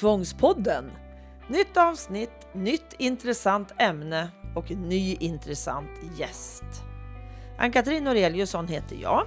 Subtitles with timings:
[0.00, 0.92] Tvångspodden.
[1.48, 6.64] Nytt avsnitt, nytt intressant ämne och ny intressant gäst.
[7.58, 9.26] Ann-Katrin Noreliusson heter jag.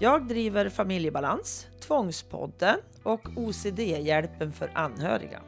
[0.00, 5.40] Jag driver Familjebalans, Tvångspodden och OCD-hjälpen för anhöriga.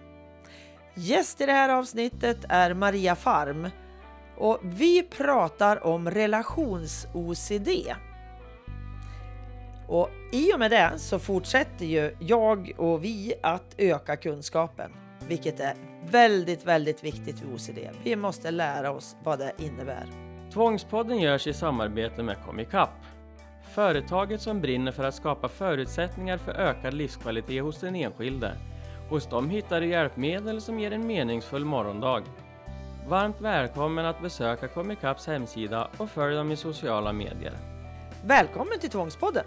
[0.94, 3.70] Gäst i det här avsnittet är Maria Farm
[4.36, 7.94] och vi pratar om relations-OCD.
[9.88, 14.92] Och i och med det så fortsätter ju jag och vi att öka kunskapen,
[15.28, 15.74] vilket är
[16.10, 17.78] väldigt, väldigt viktigt för OCD.
[18.04, 20.06] Vi måste lära oss vad det innebär.
[20.52, 22.90] Tvångspodden görs i samarbete med Comicap.
[23.74, 28.52] Företaget som brinner för att skapa förutsättningar för ökad livskvalitet hos den enskilde.
[29.10, 32.22] Hos dem hittar du hjälpmedel som ger en meningsfull morgondag.
[33.08, 37.52] Varmt välkommen att besöka Comicaps hemsida och följ dem i sociala medier.
[38.24, 39.44] Välkommen till Tvångspodden!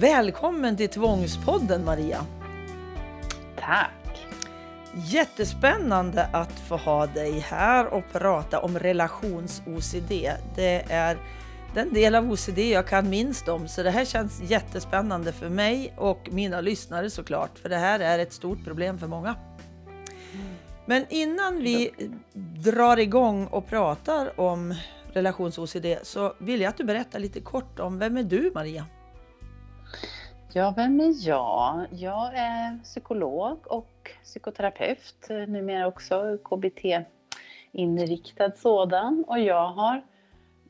[0.00, 2.26] Välkommen till Tvångspodden Maria!
[3.60, 4.26] Tack!
[4.94, 10.32] Jättespännande att få ha dig här och prata om relations-OCD.
[10.54, 11.18] Det är
[11.74, 15.94] den del av OCD jag kan minst om, så det här känns jättespännande för mig
[15.96, 19.36] och mina lyssnare såklart, för det här är ett stort problem för många.
[20.86, 21.90] Men innan vi
[22.64, 24.74] drar igång och pratar om
[25.12, 28.86] relations-OCD så vill jag att du berättar lite kort om vem är du Maria?
[30.52, 31.86] Ja, vem är jag?
[31.90, 39.24] Jag är psykolog och psykoterapeut, numera också KBT-inriktad sådan.
[39.26, 40.02] Och jag har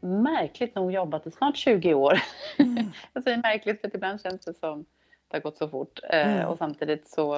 [0.00, 2.18] märkligt nog jobbat i snart 20 år.
[2.58, 2.90] Mm.
[3.12, 4.84] jag säger märkligt för ibland känns det som
[5.28, 6.00] det har gått så fort.
[6.02, 6.48] Mm.
[6.48, 7.34] Och samtidigt så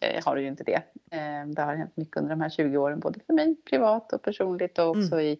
[0.00, 0.82] eh, har det ju inte det.
[1.10, 4.22] Eh, det har hänt mycket under de här 20 åren, både för mig privat och
[4.22, 5.20] personligt och också mm.
[5.20, 5.38] i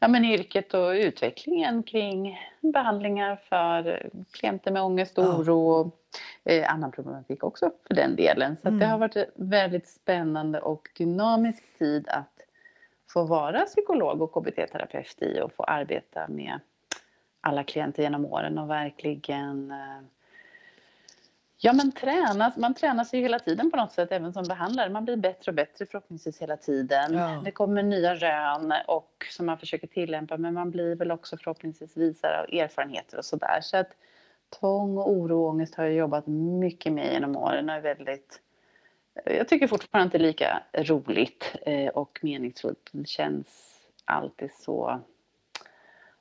[0.00, 5.96] ja, men yrket och utvecklingen kring behandlingar för klienter med ångest och oro och
[6.44, 8.56] eh, annan problematik också för den delen.
[8.62, 8.80] Så mm.
[8.80, 12.40] det har varit en väldigt spännande och dynamisk tid att
[13.12, 16.60] få vara psykolog och KBT-terapeut i och få arbeta med
[17.40, 20.00] alla klienter genom åren och verkligen eh,
[21.62, 24.90] Ja men tränas, man tränas ju hela tiden på något sätt även som behandlare.
[24.90, 27.14] Man blir bättre och bättre förhoppningsvis hela tiden.
[27.14, 27.42] Ja.
[27.44, 31.96] Det kommer nya rön och som man försöker tillämpa men man blir väl också förhoppningsvis
[31.96, 33.58] visare av erfarenheter och sådär.
[33.62, 33.90] Så att
[34.60, 36.26] tvång och oro och ångest har jag jobbat
[36.60, 38.40] mycket med genom åren och är väldigt
[39.24, 42.88] jag tycker fortfarande inte lika roligt eh, och meningsfullt.
[42.92, 43.48] Det känns
[44.04, 45.00] alltid så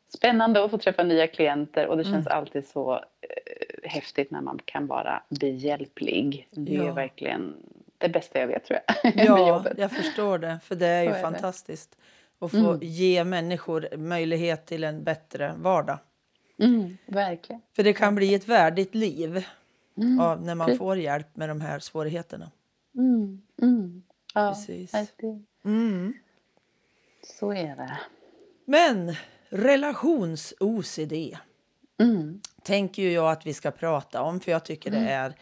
[0.09, 2.37] spännande att få träffa nya klienter och det känns mm.
[2.37, 6.47] alltid så eh, häftigt när man kan vara behjälplig.
[6.51, 6.83] Det ja.
[6.83, 7.55] är verkligen
[7.97, 9.13] det bästa jag vet tror jag.
[9.25, 10.59] Ja, jag förstår det.
[10.63, 11.97] För det är ju är fantastiskt
[12.39, 12.45] det.
[12.45, 12.79] att få mm.
[12.81, 15.97] ge människor möjlighet till en bättre vardag.
[16.59, 17.61] Mm, verkligen.
[17.75, 19.45] För det kan bli ett värdigt liv
[19.97, 20.19] mm.
[20.19, 22.51] av, när man får hjälp med de här svårigheterna.
[22.95, 24.03] Mm, mm.
[24.33, 24.93] Ja, Precis.
[25.65, 26.13] Mm.
[27.23, 27.99] Så är det.
[28.65, 29.15] Men
[29.49, 31.37] relations-OCD
[31.99, 32.41] mm.
[32.63, 35.03] tänker ju jag att vi ska prata om för jag tycker mm.
[35.03, 35.33] det är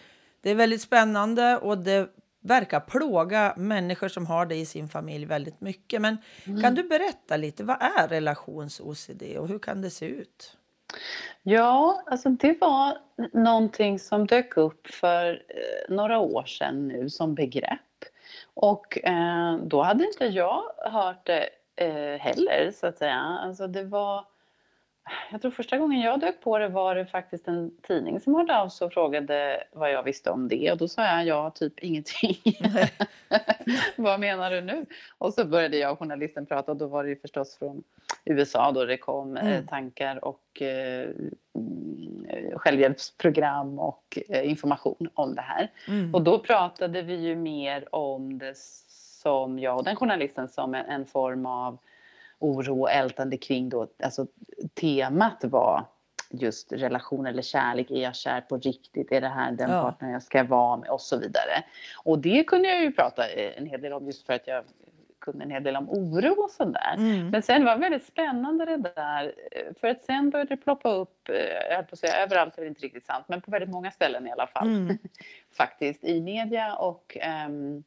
[0.42, 2.10] det är väldigt spännande och det
[2.40, 6.02] verkar plåga människor som har det i sin familj väldigt mycket.
[6.02, 6.62] Men mm.
[6.62, 10.58] kan du berätta lite, vad är relations-OCD och hur kan det se ut?
[11.44, 12.98] Ja, alltså det var
[13.34, 17.80] någonting som dök upp för eh, några år sedan nu som begrepp.
[18.54, 23.16] Och eh, då hade inte jag hört det eh, heller, så att säga.
[23.16, 24.26] Alltså det var...
[25.32, 28.58] Jag tror första gången jag dök på det var det faktiskt en tidning som hörde
[28.58, 30.72] av sig och frågade vad jag visste om det.
[30.72, 32.38] Och då sa jag ja, typ ingenting.
[33.96, 34.86] vad menar du nu?
[35.18, 37.84] Och så började jag och journalisten prata och då var det ju förstås från
[38.26, 39.68] USA då det kom eh, mm.
[39.68, 41.10] tankar och eh,
[42.56, 45.72] självhjälpsprogram och eh, information om det här.
[45.88, 46.16] Mm.
[46.16, 48.54] Och då pratade vi ju mer om det
[49.28, 51.78] som jag och den journalisten som en, en form av
[52.40, 54.28] oro och ältande kring då, alltså
[54.74, 55.86] temat var
[56.30, 59.82] just relation eller kärlek, är jag kär på riktigt, är det här den ja.
[59.82, 61.64] partner jag ska vara med och så vidare.
[62.04, 64.64] Och det kunde jag ju prata en hel del om just för att jag
[65.20, 66.96] kunde en hel del om oro och sådär.
[66.98, 67.30] Mm.
[67.30, 69.34] Men sen var det väldigt spännande det där,
[69.80, 71.30] för att sen började det ploppa upp,
[71.70, 73.92] jag höll på att säga överallt är det inte riktigt sant, men på väldigt många
[73.92, 74.68] ställen i alla fall.
[74.68, 74.98] Mm.
[75.58, 77.84] Faktiskt i media och um,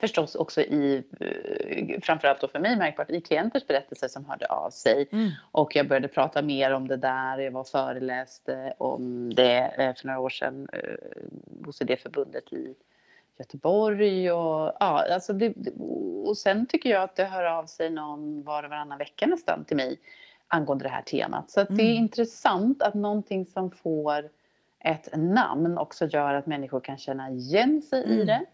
[0.00, 4.70] förstås också i, eh, framförallt då för mig märkbart, i klienters berättelser som hörde av
[4.70, 5.08] sig.
[5.12, 5.30] Mm.
[5.52, 10.06] Och jag började prata mer om det där, jag var föreläste om det eh, för
[10.06, 12.74] några år sedan eh, hos det förbundet i
[13.38, 15.54] Göteborg och ja, alltså det,
[16.24, 19.64] och sen tycker jag att det hör av sig någon var och varannan vecka nästan
[19.64, 19.98] till mig
[20.48, 21.50] angående det här temat.
[21.50, 22.02] Så det är Mm.
[22.02, 24.28] intressant att någonting som får
[24.80, 28.26] ett namn också gör att människor kan känna igen sig i Mm.
[28.26, 28.44] det.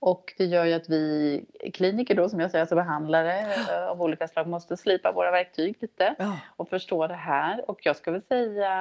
[0.00, 4.02] Och det gör ju att vi kliniker då, som jag säger, alltså behandlare eh, av
[4.02, 6.14] olika slag, måste slipa våra verktyg lite
[6.56, 7.70] och förstå det här.
[7.70, 8.72] Och jag ska väl säga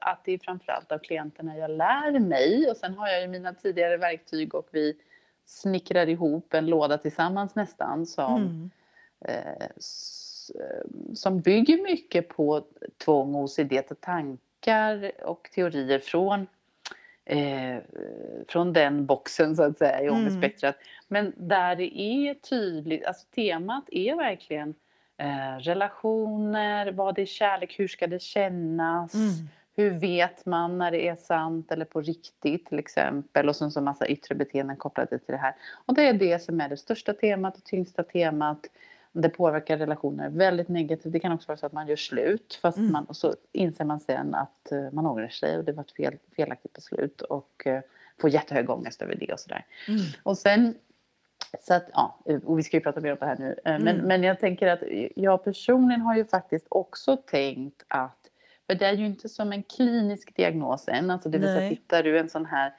[0.00, 2.70] att det är framförallt av klienterna jag lär mig.
[2.70, 4.96] Och sen har jag ju mina tidigare verktyg och vi
[5.46, 8.70] snickrar ihop en låda tillsammans nästan som, Mm.
[9.24, 9.66] eh,
[10.54, 10.84] eh,
[11.14, 12.64] som bygger mycket på
[13.04, 16.46] tvång, OCD, tankar och teorier från
[17.26, 17.76] Eh,
[18.48, 20.14] från den boxen så att säga i Mm.
[20.14, 20.76] ångestspektrat.
[21.08, 24.74] Men där det är tydligt, alltså temat är verkligen
[25.18, 29.14] eh, relationer, vad är kärlek, hur ska det kännas?
[29.14, 29.30] Mm.
[29.76, 33.48] Hur vet man när det är sant eller på riktigt till exempel?
[33.48, 35.54] Och sen så massa yttre beteenden kopplade till det här.
[35.86, 38.60] Och det är det som är det största temat, det tyngsta temat.
[39.16, 41.12] Det påverkar relationer väldigt negativt.
[41.12, 42.92] Det kan också vara så att man gör slut fast Mm.
[42.92, 45.92] man, och så inser man sen att eh, man ångrar sig och det var ett
[45.92, 47.80] fel, felaktigt beslut och eh,
[48.20, 49.66] får jättehög ångest över det och sådär.
[49.88, 50.00] Mm.
[50.22, 50.74] Och sen
[51.60, 53.50] så att, ja, och vi ska ju prata mer om det här nu.
[53.64, 54.06] Eh, Men, Mm.
[54.06, 54.80] men jag tänker att
[55.16, 58.18] jag personligen har ju faktiskt också tänkt att,
[58.66, 62.02] för det är ju inte som en klinisk diagnos än, alltså det vill säga hittar
[62.02, 62.74] du en sån här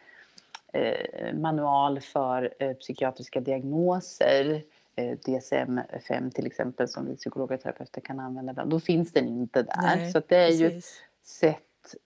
[0.73, 4.61] eh, manual för eh, psykiatriska diagnoser, eh,
[4.97, 9.63] DSM-5 till exempel, som vi psykologer och terapeuter kan använda, ibland, då finns den inte
[9.63, 9.81] där.
[9.81, 11.01] Nej, så det är ju ett Precis.
[11.23, 11.61] sätt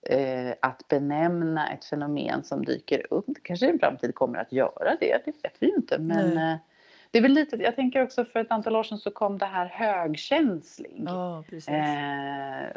[0.08, 3.24] eh, att benämna ett fenomen som dyker upp.
[3.26, 5.98] Det kanske i en framtid kommer att göra det, det vet vi ju inte.
[5.98, 6.56] Men eh,
[7.10, 9.46] det är väl lite, jag tänker också för ett antal år sedan så kom det
[9.46, 11.06] här högkänslig.
[11.48, 11.68] Precis.
[11.68, 12.68] Eh,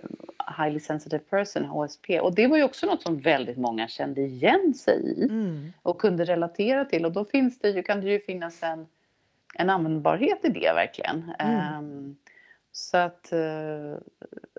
[0.57, 2.19] highly sensitive person, HSP.
[2.19, 5.74] Och det var ju också något som väldigt många kände igen sig i Mm.
[5.81, 7.06] och kunde relatera till.
[7.06, 8.88] Och då finns det ju, kan det ju finnas en,
[9.53, 11.31] en användbarhet i det verkligen.
[11.39, 11.55] Mm.
[11.59, 12.15] Ehm,
[12.71, 13.97] så att, eh,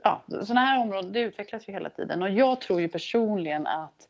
[0.02, 2.22] ja, sådana här områden det utvecklas ju hela tiden.
[2.22, 4.08] Och jag tror ju personligen att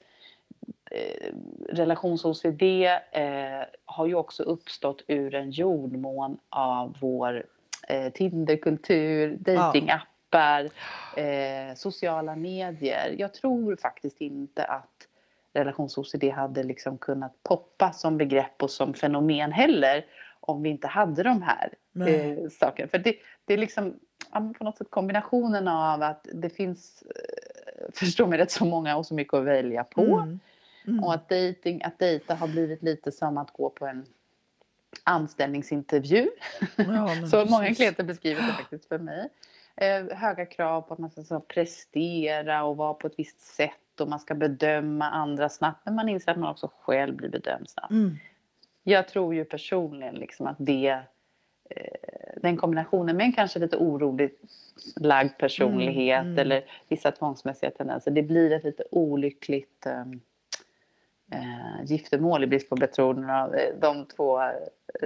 [0.90, 1.32] eh,
[1.68, 2.62] relations-OCD
[3.12, 7.46] eh, har ju också uppstått ur en jordmån av vår
[7.88, 10.70] eh, Tinderkultur, datingappar,
[11.16, 13.14] eh, sociala medier.
[13.18, 15.08] Jag tror faktiskt inte att
[15.52, 20.04] relations-OCD hade liksom kunnat poppa som begrepp och som fenomen heller
[20.46, 21.74] om vi inte hade de här
[22.08, 22.88] eh, sakerna.
[22.88, 23.94] För det, det är liksom
[24.58, 29.06] på något sätt kombinationen av att det finns, eh, förstå mig rätt, så många och
[29.06, 30.02] så mycket att välja på.
[30.02, 30.40] Mm.
[30.86, 31.04] Mm.
[31.04, 34.06] Och att, dating, att dejta har blivit lite som att gå på en
[35.04, 36.28] anställningsintervju.
[36.76, 37.76] Ja, Så många precis.
[37.76, 39.28] klienter beskriver det faktiskt för mig.
[39.76, 44.08] Eh, höga krav på att man ska prestera och vara på ett visst sätt och
[44.08, 45.80] man ska bedöma andra snabbt.
[45.84, 47.90] Men man inser att man också själv blir bedömd snabbt.
[47.90, 48.16] Mm.
[48.86, 50.88] Jag tror ju personligen liksom att det,
[51.70, 54.34] eh, den kombinationen med en kanske lite orolig
[54.96, 56.38] lagd personlighet Mm, mm.
[56.38, 58.10] eller vissa tvångsmässiga tendenser.
[58.10, 60.04] Det blir ett lite olyckligt eh,
[61.84, 63.30] giftermål i brist på ord.
[63.30, 64.40] av, eh, De två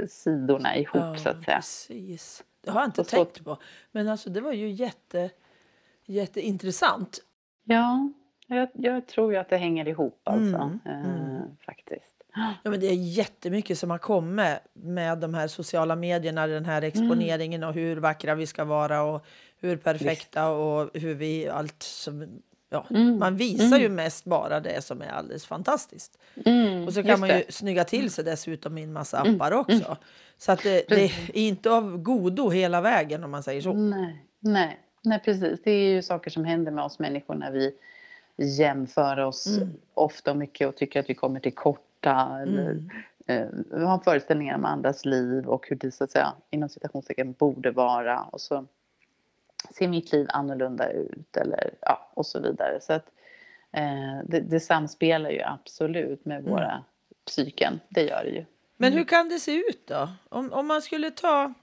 [0.09, 1.57] sidorna ihop Ja, så att säga.
[1.57, 2.45] precis.
[2.65, 3.57] Det har jag inte Och så- tänkt på.
[3.93, 5.31] Men alltså det var ju jätte,
[6.05, 7.19] jätteintressant.
[7.65, 8.11] Ja,
[8.47, 10.57] jag, jag tror ju att det hänger ihop alltså.
[10.57, 11.43] Mm, mm.
[11.67, 12.18] Faktiskt.
[12.63, 16.83] Ja, men det är jättemycket som har kommit med de här sociala medierna, den här
[16.83, 19.25] exponeringen och hur vackra vi ska vara och
[19.61, 22.29] hur perfekta och hur vi allt som...
[22.71, 23.95] Ja, Mm, Man visar ju mm.
[23.95, 26.19] mest bara det som är alldeles fantastiskt.
[26.47, 27.53] Mm, Och så kan just man ju det.
[27.53, 29.97] snygga till sig dessutom i en massa Mm, appar också.
[30.39, 33.73] Så att det, det är inte av godo hela vägen om man säger så.
[33.73, 35.61] Nej, nej, nej, precis.
[35.65, 37.73] Det är ju saker som händer med oss människor när vi
[38.37, 39.69] jämför oss Mm.
[39.95, 41.55] ofta och mycket och tycker att vi kommer till
[42.01, 42.39] korta.
[42.43, 42.71] Eller,
[43.27, 43.53] Mm.
[43.81, 47.71] eh, har föreställningar om andras liv och hur det så att säga inom citationstecken borde
[47.71, 48.21] vara.
[48.23, 48.67] Och så
[49.75, 52.81] ser mitt liv annorlunda ut eller ja, och så vidare.
[52.81, 53.07] Så att
[53.73, 56.51] eh, det, det samspelar ju absolut med Mm.
[56.51, 56.85] våra
[57.27, 57.81] psyken.
[57.89, 58.45] Det gör det ju.
[58.77, 60.09] Men hur kan det se ut då?
[60.29, 61.55] Om, om man skulle ta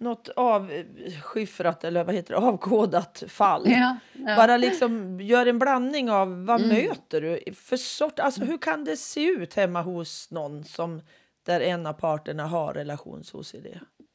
[0.00, 3.62] något avskiffrat eller vad heter det, avkodat fall.
[3.66, 4.36] Ja, ja.
[4.36, 6.68] Bara liksom gör en blandning av vad Mm.
[6.76, 8.18] möter du för sort?
[8.18, 11.02] Alltså hur kan det se ut hemma hos någon som
[11.42, 13.66] där en av parterna har relations-OCD?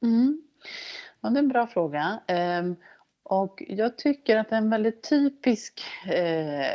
[0.03, 0.41] Mm.
[1.21, 2.19] Ja, det är en bra fråga.
[2.27, 2.75] Ehm,
[3.23, 6.65] och jag tycker att en väldigt typisk eh,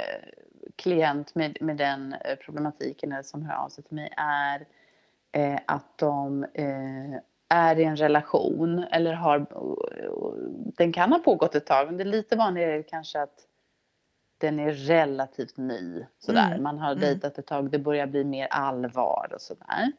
[0.77, 4.67] klient med, med den eh, problematiken eller som hör av sig till mig är
[5.33, 9.47] eh, att de eh, är i en relation eller har...
[10.77, 13.47] Den kan ha pågått ett tag, men det är lite vanligare kanske att
[14.39, 16.07] den är relativt ny.
[16.19, 16.51] Sådär.
[16.51, 17.01] Mm, Man har mm.
[17.01, 19.93] dejtat ett tag, det börjar bli mer allvar och sådär.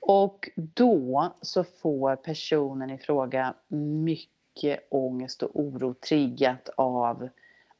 [0.00, 7.28] Och då så får personen i fråga mycket ångest och oro triggat av,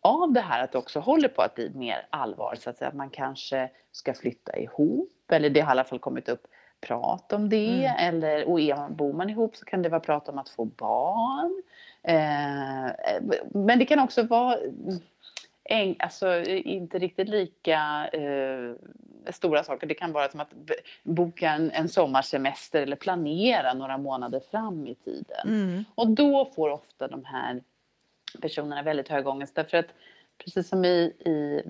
[0.00, 2.56] av det här att det också håller på att bli mer allvar.
[2.60, 5.98] Så att, säga, att man kanske ska flytta ihop, eller det har i alla fall
[5.98, 6.46] kommit upp
[6.80, 7.84] prat om det.
[7.84, 7.96] Mm.
[7.98, 10.64] Eller, och är man, bor man ihop så kan det vara prat om att få
[10.64, 11.62] barn.
[12.02, 12.92] Eh,
[13.52, 14.58] men det kan också vara
[15.64, 18.74] en, alltså, inte riktigt lika eh,
[19.32, 19.86] stora saker.
[19.86, 20.52] Det kan vara som att
[21.02, 25.48] boka en, en sommarsemester eller planera några månader fram i tiden.
[25.48, 25.84] Mm.
[25.94, 27.62] Och då får ofta de här
[28.40, 29.88] personerna väldigt hög ångest därför att
[30.38, 31.62] precis som i, i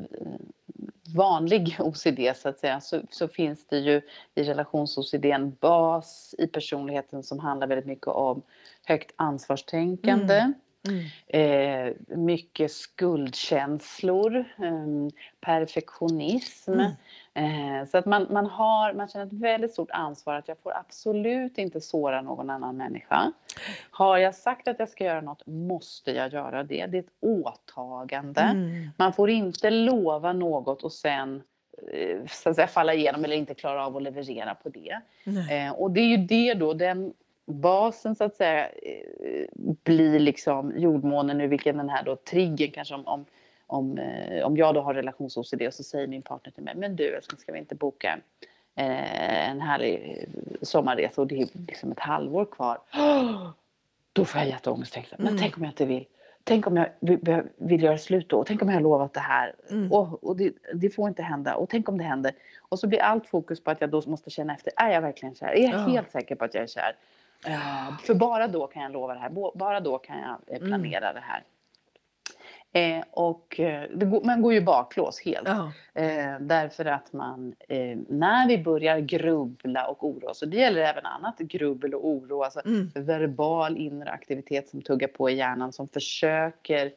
[1.09, 4.01] vanlig OCD så att säga så, så finns det ju
[4.35, 8.43] i relations-OCD en bas i personligheten som handlar väldigt mycket om
[8.85, 10.35] högt ansvarstänkande.
[10.35, 10.55] Mm.
[10.89, 11.05] Mm.
[11.27, 16.73] Eh, mycket skuldkänslor, eh, perfektionism.
[16.73, 16.93] Mm.
[17.35, 20.77] Eh, så att man, man, har, man känner ett väldigt stort ansvar att jag får
[20.77, 23.33] absolut inte såra någon annan människa.
[23.91, 26.87] Har jag sagt att jag ska göra något måste jag göra det.
[26.87, 28.41] Det är ett åtagande.
[28.41, 28.91] Mm.
[28.97, 31.43] Man får inte lova något och sen
[31.93, 35.01] eh, så att säga, falla igenom eller inte klara av att leverera på det.
[35.51, 37.13] Eh, och det är ju det då, den
[37.47, 39.47] basen så att säga eh,
[39.85, 43.25] blir liksom jordmånen ur vilken den här då triggern kanske om, om,
[43.67, 46.97] om, eh, om jag då har relations-OCD och så säger min partner till mig, men
[46.97, 48.19] du älskling ska vi inte boka
[48.75, 50.25] eh, en härlig
[50.63, 52.79] sommarresa och det är liksom ett halvår kvar.
[54.13, 54.99] då får jag jätteångest.
[55.19, 55.39] Men mm.
[55.39, 56.07] tänk om jag inte vill.
[56.45, 58.45] Tänk om jag vill, vill göra slut då?
[58.45, 59.55] Tänk om jag har lovat det här?
[59.71, 59.93] Mm.
[59.93, 61.55] Och, och det, det, får inte hända.
[61.55, 62.33] Och tänk om det händer?
[62.69, 64.73] Och så blir allt fokus på att jag då måste känna efter.
[64.77, 65.47] Är jag verkligen kär?
[65.47, 65.79] Är jag ja.
[65.79, 66.97] helt säker på att jag är kär?
[67.49, 69.31] Uh, för bara då kan jag lova det här.
[69.55, 70.69] Bara då kan jag eh, mm.
[70.69, 71.15] planera mm.
[71.15, 71.45] det här.
[72.77, 75.49] Eh, och eh, det går, man går ju baklås helt.
[75.49, 80.57] Uh eh, därför att man, eh, när vi börjar grubbla och oroa oss, och det
[80.57, 82.91] gäller även annat grubbel och oro, alltså mm.
[82.95, 86.93] verbal inre aktivitet som tuggar på i hjärnan som försöker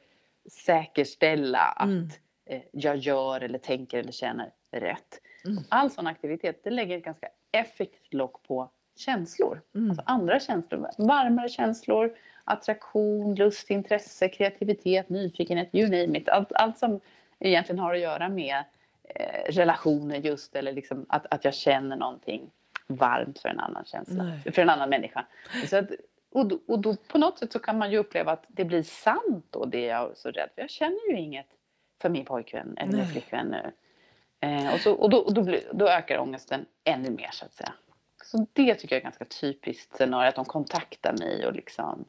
[0.52, 2.10] säkerställa att mm.
[2.50, 5.22] Eh, jag gör eller tänker eller känner rätt.
[5.46, 5.64] Mm.
[5.70, 9.62] All sån aktivitet, det lägger ett ganska effektivt lock på känslor.
[9.76, 9.90] Mm.
[9.90, 16.30] Alltså andra känslor, varmare känslor, attraktion, lust, intresse, kreativitet, nyfikenhet, you name it.
[16.30, 17.00] Allt, allt som
[17.40, 18.64] egentligen har att göra med
[19.04, 22.52] eh, relationer just eller liksom att, att jag känner någonting
[22.88, 24.54] varmt för en annan känsla, Nej.
[24.54, 25.26] för en annan människa.
[25.70, 25.90] Så att,
[26.32, 28.84] och, då, och då på något sätt så kan man ju uppleva att det blir
[28.84, 30.62] sant då det jag är så rädd för.
[30.62, 31.48] Jag känner ju inget
[32.02, 33.72] för min pojkvän eller min flickvän nu.
[34.48, 37.54] Eh, och, så, och, då, och då, blir, då ökar ångesten ännu mer så att
[37.54, 37.74] säga.
[38.32, 42.06] Så det tycker jag är ganska typiskt scenario, att de kontaktar mig och liksom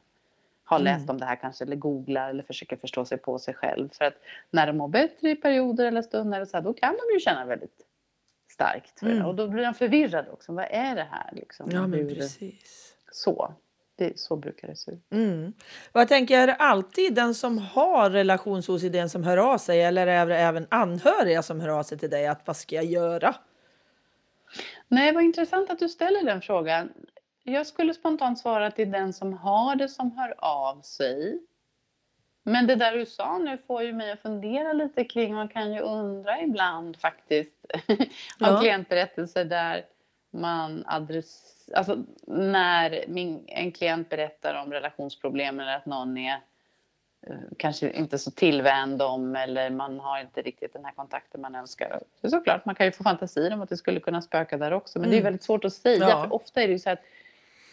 [0.63, 0.93] har mm.
[0.93, 3.89] läst om det här kanske eller googlar eller försöker förstå sig på sig själv.
[3.93, 4.13] För att
[4.51, 7.45] när de mår bättre i perioder eller stunder så här, då kan de ju känna
[7.45, 7.85] väldigt
[8.51, 9.25] starkt för mm.
[9.25, 10.53] Och då blir de förvirrade också.
[10.53, 11.69] Vad är det här liksom?
[11.71, 12.95] Ja men Hur, precis.
[13.11, 13.53] Så.
[13.95, 15.11] Det, så brukar det se ut.
[15.11, 15.53] Mm.
[15.93, 18.65] Jag tänker, är det alltid den som har relations
[19.11, 22.27] som hör av sig eller är det även anhöriga som hör av sig till dig
[22.27, 23.35] att vad ska jag göra?
[24.87, 26.93] Nej, vad intressant att du ställer den frågan.
[27.43, 31.39] Jag skulle spontant svara att det är den som har det som hör av sig.
[32.43, 35.73] Men det där du sa nu får ju mig att fundera lite kring, man kan
[35.73, 37.65] ju undra ibland faktiskt,
[38.39, 38.51] ja.
[38.51, 39.85] av klientberättelser där
[40.31, 46.39] man adresserar, alltså när min, en klient berättar om relationsproblem eller att någon är
[47.57, 51.99] kanske inte så tillvänd om eller man har inte riktigt den här kontakten man önskar.
[52.21, 54.99] Så såklart, man kan ju få fantasier om att det skulle kunna spöka där också
[54.99, 55.11] men mm.
[55.11, 55.23] det är mm.
[55.23, 56.23] väldigt svårt att säga ja.
[56.23, 56.99] för ofta är det ju så att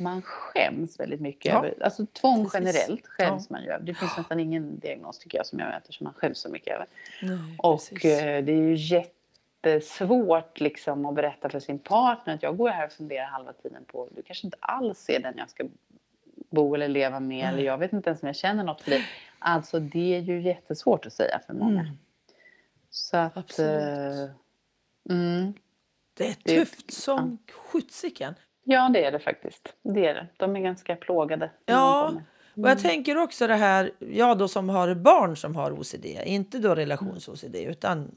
[0.01, 1.59] man skäms väldigt mycket ja.
[1.59, 2.55] över, alltså tvång Precis.
[2.55, 3.57] generellt skäms ja.
[3.57, 3.85] man ju över.
[3.85, 6.75] Det finns nästan ingen diagnos tycker jag som jag möter som man skäms så mycket
[6.75, 6.87] över.
[7.23, 12.57] Nej, och eh, det är ju jättesvårt liksom att berätta för sin partner att jag
[12.57, 15.65] går här och funderar halva tiden på, du kanske inte alls är den jag ska
[16.51, 17.55] bo eller leva med mm.
[17.55, 19.05] eller jag vet inte ens om jag känner något för dig.
[19.39, 21.81] Alltså det är ju jättesvårt att säga för många.
[21.81, 21.99] Mm.
[22.91, 23.37] Så att...
[23.37, 24.31] Absolut.
[25.11, 25.53] Uh, mm,
[26.15, 27.53] det är tufft det, som ja.
[27.53, 28.35] skjutsiken.
[28.65, 29.75] Ja det är det faktiskt.
[29.83, 30.27] Det är det.
[30.37, 31.51] De är ganska plågade.
[31.67, 32.09] Ja.
[32.09, 32.23] Mm.
[32.65, 36.59] Och jag tänker också det här, jag då som har barn som har OCD, inte
[36.59, 38.11] då relations-OCD utan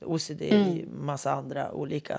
[0.00, 1.06] OCD i mm.
[1.06, 2.18] massa andra olika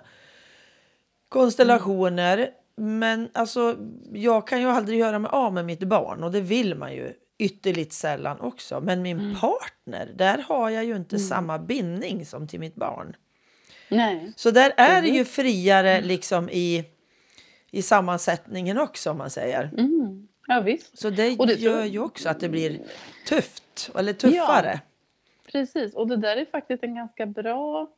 [1.30, 2.50] konstellationer.
[2.76, 3.76] Men alltså,
[4.14, 7.14] jag kan ju aldrig göra mig av med mitt barn och det vill man ju
[7.38, 8.82] ytterligt sällan också.
[8.82, 9.36] Men min mm.
[9.36, 11.28] partner, där har jag ju inte mm.
[11.28, 13.16] samma bindning som till mitt barn.
[13.90, 14.34] Nej.
[14.36, 16.08] Så där är det ju friare mm.
[16.08, 16.86] liksom i,
[17.72, 19.70] i sammansättningen också om man säger.
[19.78, 20.28] Mm.
[20.48, 20.98] Ja, visst.
[20.98, 22.80] Så det, det gör ju också att det blir
[23.28, 24.80] tufft eller tuffare.
[24.84, 27.90] Ja, precis, och det där är faktiskt en ganska bra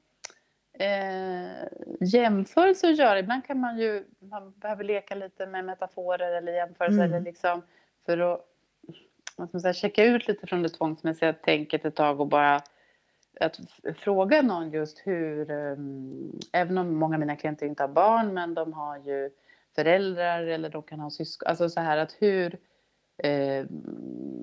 [0.74, 1.68] eh,
[2.00, 3.20] jämförelse att göra.
[3.20, 7.14] Ibland kan man ju man behöver leka lite med metaforer eller jämförelser mm.
[7.14, 7.62] eller liksom
[8.06, 8.46] för att
[9.40, 12.62] vad ska man säga, checka ut lite från det tvångsmässiga tänket ett tag och bara
[13.40, 13.60] att
[13.98, 18.54] fråga någon just hur, um, även om många av mina klienter inte har barn, men
[18.54, 19.30] de har ju
[19.76, 22.58] föräldrar eller de kan ha syskon, alltså så här att hur,
[23.18, 23.66] eh,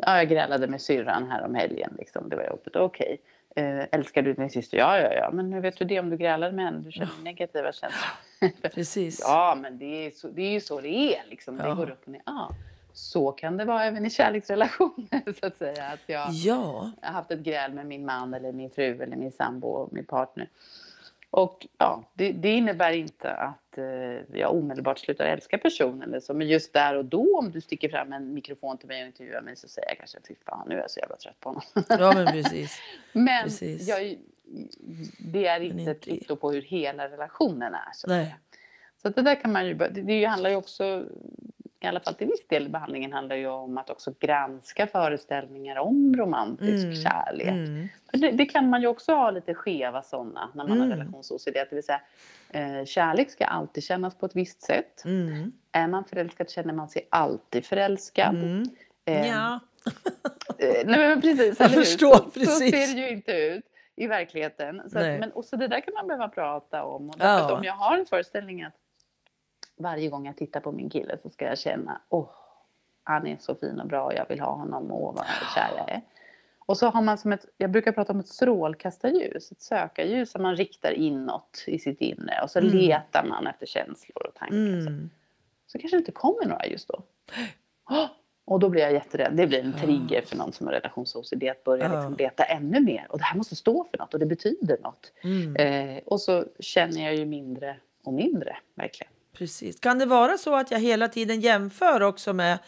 [0.01, 3.19] ja, jag grälade med syrran här om helgen liksom, det var jobbigt, okej.
[3.51, 3.65] Okay.
[3.65, 4.79] Eh, älskar du din syster?
[4.79, 6.79] Ja, ja, ja, men hur vet du det om du grälade med henne?
[6.79, 7.25] Du känner ja.
[7.25, 8.71] negativa känslor.
[8.75, 9.21] Precis.
[9.25, 11.69] ja, men det är, så, det är ju så det är liksom, ja.
[11.69, 12.23] det går upp och ner.
[12.27, 12.51] Ja
[12.97, 15.85] så kan det vara även i kärleksrelationer så att säga.
[15.85, 16.91] Att jag ja.
[17.03, 20.05] har haft ett gräl med min man eller min fru eller min sambo och min
[20.05, 20.49] partner.
[21.31, 26.35] Och ja, det, det innebär inte att eh, jag omedelbart slutar älska personen eller så.
[26.35, 29.43] Men just där och då om du sticker fram en mikrofon till mig och intervjuar
[29.43, 31.63] mig så säger jag kanske fy fan nu är jag så jävla trött på honom.
[31.89, 32.81] Ja men precis.
[33.13, 33.89] men precis.
[33.89, 34.19] Jag,
[35.19, 37.93] det är inte ett kvitto på hur hela relationen är.
[37.93, 38.27] Så.
[39.03, 41.07] Så det där kan man ju, det, det handlar ju också
[41.87, 45.77] i alla fall till viss del i behandlingen handlar ju om att också granska föreställningar
[45.77, 46.95] om romantisk mm.
[46.95, 47.49] kärlek.
[47.49, 47.89] Mm.
[48.13, 50.91] Det, det, kan man ju också ha lite skeva sådana när man mm.
[50.91, 51.55] har relations-OCD.
[51.55, 52.01] Det vill säga,
[52.51, 55.05] eh, kärlek ska alltid kännas på ett visst sätt.
[55.05, 55.53] Mm.
[55.73, 58.35] Är man förälskad känner man sig alltid förälskad.
[58.35, 58.71] Mm.
[59.05, 59.61] Eh, ja.
[60.59, 62.53] eh, nej men precis, Jag förstår så, precis.
[62.53, 63.65] Så ser det ju inte ut
[63.97, 64.83] i verkligheten.
[64.91, 67.09] Så, att, men, och så det där kan man behöva prata om.
[67.09, 67.57] Och ja.
[67.57, 68.75] om jag har en föreställning att
[69.77, 72.31] varje gång jag tittar på min kille så ska jag känna, åh, oh,
[73.03, 75.91] han är så fin och bra och jag vill ha honom och vad kär jag
[75.91, 76.03] är.
[76.67, 80.43] Och så har man som ett, jag brukar prata om ett strålkastarljus, ett sökarljus som
[80.43, 82.73] man riktar inåt i sitt inre och så mm.
[82.73, 84.57] letar man efter känslor och tankar.
[84.57, 84.85] Mm.
[84.85, 85.09] Så.
[85.67, 87.03] så kanske det inte kommer några just då.
[87.91, 88.07] Oh,
[88.45, 89.37] och då blir jag jätterädd.
[89.37, 93.07] Det blir en trigger för någon som har relations-OCD att börja liksom leta ännu mer.
[93.09, 95.13] Och det här måste stå för något och det betyder något.
[95.23, 95.57] Mm.
[95.57, 99.13] Eh, och så känner jag ju mindre och mindre, verkligen.
[99.39, 99.81] Precis.
[99.81, 102.59] Kan det vara så att jag hela tiden jämför också med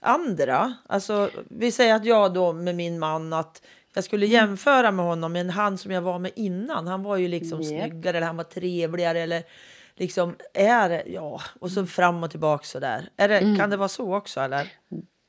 [0.00, 0.74] andra?
[0.86, 3.62] Alltså, vi säger att jag då med min man att
[3.94, 4.34] jag skulle mm.
[4.34, 6.86] jämföra med honom med en han som jag var med innan.
[6.86, 7.88] Han var ju liksom yeah.
[7.88, 9.42] snyggare eller han var trevligare eller
[9.94, 13.08] liksom är ja och så fram och tillbaka så där.
[13.16, 13.56] Är det, mm.
[13.56, 14.72] Kan det vara så också eller?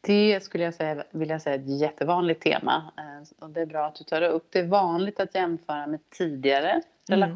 [0.02, 3.66] Det skulle jag säga, vill jag säga är ett jättevanligt tema eh, och det är
[3.66, 4.48] bra att du tar det upp.
[4.50, 7.36] Det är vanligt att jämföra med tidigare mm.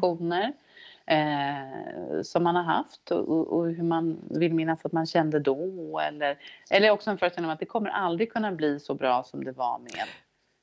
[1.06, 6.00] Eh, som man har haft och, och, hur man vill minnas att man kände då.
[6.00, 6.38] Eller,
[6.70, 9.52] eller också en föreställning om att det kommer aldrig kunna bli så bra som det
[9.52, 10.06] var med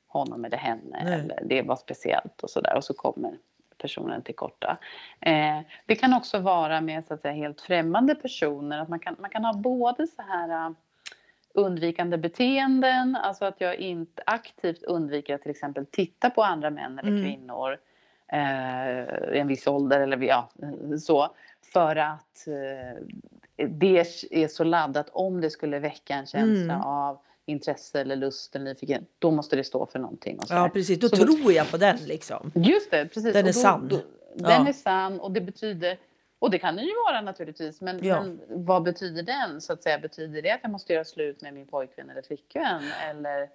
[0.07, 1.01] honom eller henne.
[1.03, 1.13] Nej.
[1.13, 2.75] Eller det var speciellt och sådär.
[2.77, 3.37] Och så kommer
[3.77, 4.77] personen till korta.
[5.19, 8.79] Eh, det kan också vara med så att säga, helt främmande personer.
[8.79, 10.75] Att man, kan, man kan ha både så här uh,
[11.53, 16.99] undvikande beteenden, alltså att jag inte aktivt undviker att till exempel titta på andra män
[16.99, 17.23] eller mm.
[17.23, 17.77] kvinnor
[18.31, 20.49] eh, en viss ålder eller ja,
[21.01, 21.35] så.
[21.73, 23.03] För att eh,
[23.67, 23.99] det
[24.31, 26.81] är så laddat om det skulle väcka en känsla mm.
[26.81, 30.39] av intresse eller lust eller nyfikenhet, då måste det stå för någonting.
[30.49, 30.99] ja, precis.
[30.99, 32.51] Då så tror då, jag på den liksom.
[32.55, 33.33] Just det, precis.
[33.33, 33.87] Den är då, sann.
[33.87, 33.99] Då,
[34.35, 35.97] den är sann och det betyder
[36.39, 38.21] och det kan den ju vara naturligtvis, men, ja.
[38.21, 39.61] men, vad betyder den?
[39.61, 42.83] Så att säga, betyder det att jag måste göra slut med min pojkvän eller flickvän?
[43.09, 43.49] Eller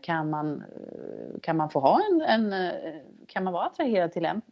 [0.00, 2.94] kan man, eh, kan man få ha en, en, eh,
[3.26, 4.42] kan man vara attraherad till en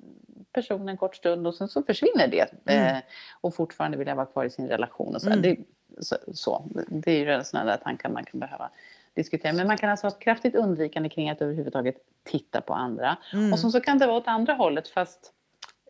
[0.52, 3.02] person en kort stund och sen så försvinner det mm.
[3.40, 5.30] och fortfarande vilja vara kvar i sin relation och så.
[5.30, 5.42] Mm.
[5.42, 5.56] Det,
[5.98, 8.70] så, så, det är ju sådana där tankar man kan behöva
[9.14, 9.52] diskutera.
[9.52, 13.16] Men man kan alltså ha kraftigt undvikande kring att överhuvudtaget titta på andra.
[13.32, 13.52] Mm.
[13.52, 15.32] Och så, så kan det vara åt andra hållet fast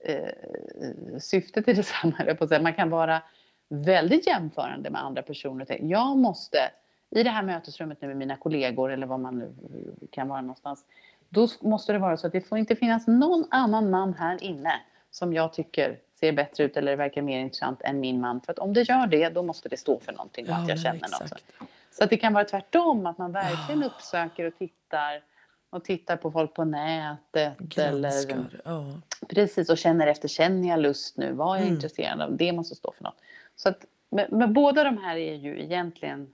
[0.04, 2.60] eh, syftet är detsamma.
[2.60, 3.22] Man kan vara
[3.68, 5.78] väldigt jämförande med andra personer.
[5.80, 6.58] Jag måste
[7.14, 9.52] i det här mötesrummet nu med mina kollegor eller vad man nu
[10.10, 10.84] kan vara någonstans.
[11.28, 14.80] Då måste det vara så att det får inte finnas någon annan man här inne
[15.10, 18.40] som jag tycker ser bättre ut eller verkar mer intressant än min man.
[18.40, 20.80] För att om det gör det, då måste det stå för någonting ja, att jag
[20.80, 21.30] känner exakt.
[21.30, 21.68] något.
[21.90, 23.86] Så att det kan vara tvärtom, att man verkligen oh.
[23.86, 25.22] uppsöker och tittar
[25.70, 27.58] och tittar på folk på nätet.
[27.58, 28.36] Granskar.
[28.36, 28.96] Eller, oh.
[29.28, 31.32] Precis, och känner efter, känner jag lust nu?
[31.32, 31.74] Vad är jag mm.
[31.74, 32.36] intresserad av?
[32.36, 33.20] Det måste stå för något.
[33.56, 36.32] Så att, men, men båda de här är ju egentligen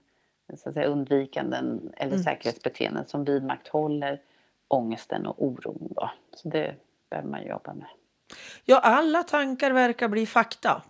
[0.57, 2.23] så att säga, undvikanden eller mm.
[2.23, 4.21] säkerhetsbeteenden som vidmakthåller
[4.67, 5.87] ångesten och oron.
[5.95, 6.11] Då.
[6.35, 6.75] Så det
[7.09, 7.87] behöver man jobba med.
[8.65, 10.83] Ja, alla tankar verkar bli fakta.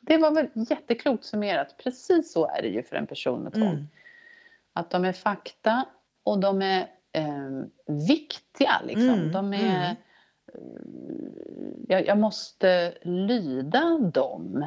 [0.00, 1.74] Det var väl jätteklokt summerat.
[1.78, 3.68] Precis så är det ju för en person med tvång.
[3.68, 3.88] Mm.
[4.72, 5.84] Att de är fakta
[6.22, 6.80] och de är
[7.12, 8.80] eh, viktiga.
[8.84, 9.08] Liksom.
[9.08, 9.32] Mm.
[9.32, 9.96] De är mm
[11.88, 14.66] jag, jag, måste lyda dem.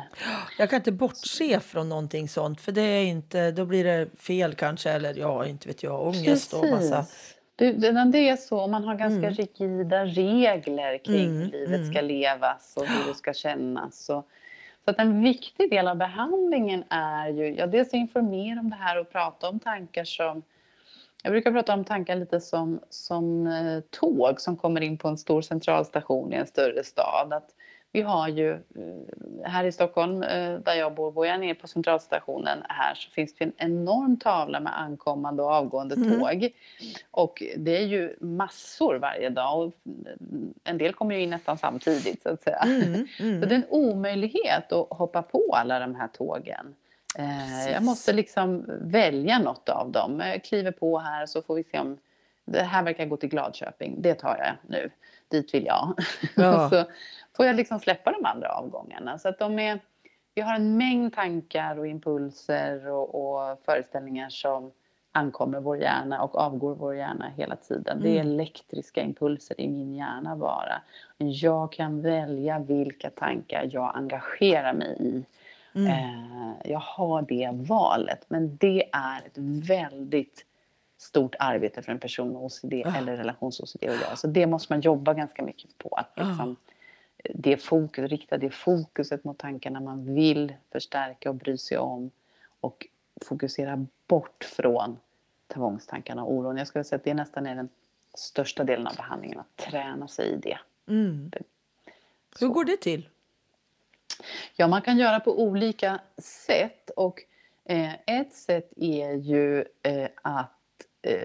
[0.58, 4.56] Jag kan inte bortse från någonting sånt för det är inte, då blir det fel
[4.56, 6.54] kanske eller ja, inte vet jag, ångest Precis.
[6.54, 7.06] och massa.
[7.56, 7.72] Det,
[8.12, 9.34] det är så, om man har ganska mm.
[9.34, 11.92] rigida regler kring mm, hur livet mm.
[11.92, 14.10] ska levas och hur det ska kännas.
[14.10, 14.28] Och,
[14.86, 18.76] Så att en viktig del av behandlingen är ju ja, dels att informera om det
[18.76, 20.44] här och prata om tankar som
[21.24, 25.18] jag brukar prata om tankar lite som, som eh, tåg som kommer in på en
[25.18, 27.34] stor centralstation i en större stad.
[27.34, 27.50] Att
[27.92, 28.60] vi har ju eh,
[29.44, 33.36] här i Stockholm, eh, där jag bor, bor jag nere på centralstationen här så finns
[33.36, 36.20] det en enorm tavla med ankommande och avgående mm.
[36.20, 36.50] tåg.
[37.12, 39.74] Och det är ju massor varje dag och
[40.64, 42.58] en del kommer ju in nästan samtidigt så att säga.
[42.66, 43.08] Mm.
[43.20, 43.42] Mm.
[43.42, 46.76] Så det är en omöjlighet att hoppa på alla de här tågen.
[47.18, 50.20] Eh, jag måste liksom välja något av dem.
[50.20, 51.98] Jag kliver på här så får vi se om
[52.46, 53.96] det här verkar gå till Gladköping.
[54.02, 54.90] Det tar jag nu.
[55.28, 55.94] Dit vill jag.
[56.36, 56.70] Ja.
[56.70, 56.86] så
[57.36, 59.20] får jag liksom släppa de andra avgångarna.
[59.20, 59.80] Så att de är,
[60.36, 64.72] vi har en mängd tankar och impulser och, och föreställningar som
[65.12, 67.98] ankommer vår hjärna och avgår vår hjärna hela tiden.
[67.98, 68.04] Mm.
[68.04, 68.34] Det är mm.
[68.34, 70.82] elektriska impulser i min hjärna bara.
[71.18, 75.24] Jag kan välja vilka tankar jag engagerar mig i.
[75.76, 75.88] Mm.
[75.88, 80.46] Eh, jag har det valet, men det är ett väldigt
[80.98, 82.98] stort arbete för en person med OCD oh.
[82.98, 84.16] eller relations-OCD att göra.
[84.16, 85.90] Så det måste man jobba ganska mycket på.
[85.90, 86.56] Att liksom, oh.
[87.36, 92.12] det fokus, rikta det fokuset mot tankarna man vill förstärka och bry sig om
[92.60, 92.88] och
[93.22, 94.98] fokusera bort från
[95.48, 96.58] tvångstankarna och oron.
[96.58, 97.70] Jag skulle säga att det nästan är den
[98.14, 100.60] största delen av behandlingen, att träna sig i det.
[100.88, 101.32] Mm.
[102.40, 103.10] Hur går det till?
[104.56, 106.90] Ja, man kan göra på olika sätt.
[106.96, 107.20] Och
[107.66, 110.52] eh, ett sätt är ju eh, att
[111.02, 111.16] eh,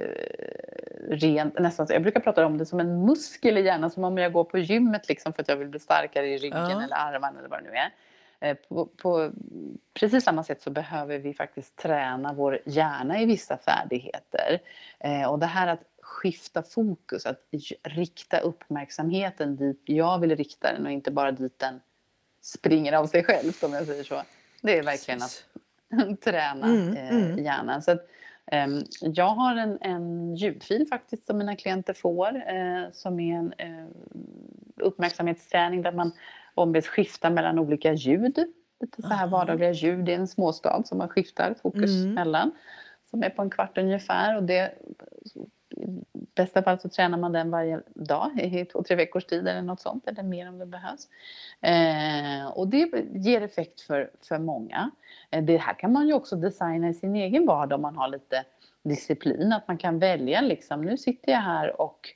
[1.09, 4.33] rent, nästan, jag brukar prata om det som en muskel i hjärnan, som om jag
[4.33, 6.83] går på gymmet liksom för att jag vill bli starkare i ryggen ja.
[6.83, 7.93] eller armarna eller vad det nu är.
[8.41, 9.31] Eh, på, på,
[9.95, 14.61] precis samma sätt så behöver vi faktiskt träna vår hjärna i vissa färdigheter.
[14.99, 17.41] Eh, och det här att skifta fokus, att
[17.83, 21.81] rikta uppmärksamheten dit jag vill rikta den och inte bara dit den
[22.45, 24.23] springer av sig själv, om jag säger så.
[24.63, 25.45] Det är verkligen att
[26.25, 27.45] träna mm, eh, mm.
[27.45, 27.83] hjärnan.
[27.83, 28.07] Så att,
[28.47, 28.67] eh,
[29.01, 33.87] jag har en, en ljudfil faktiskt som mina klienter får eh, som är en eh,
[34.77, 36.13] uppmärksamhetsträning där man
[36.55, 38.39] ombeds skifta mellan olika ljud.
[38.81, 42.15] Lite så här vardagliga ljud i en småstad som man skiftar fokus mm.
[42.15, 42.53] mellan.
[43.11, 44.37] Som är på en kvart ungefär.
[44.37, 44.73] Och det
[45.77, 45.87] i
[46.35, 49.81] bästa fall så tränar man den varje dag i två, tre veckors tid eller något
[49.81, 51.09] sånt, eller mer om det behövs.
[51.61, 54.91] Eh, och det ger effekt för, för många.
[55.31, 58.09] Eh, det här kan man ju också designa i sin egen vardag om man har
[58.09, 58.45] lite
[58.83, 62.09] disciplin, att man kan välja liksom, nu sitter jag här och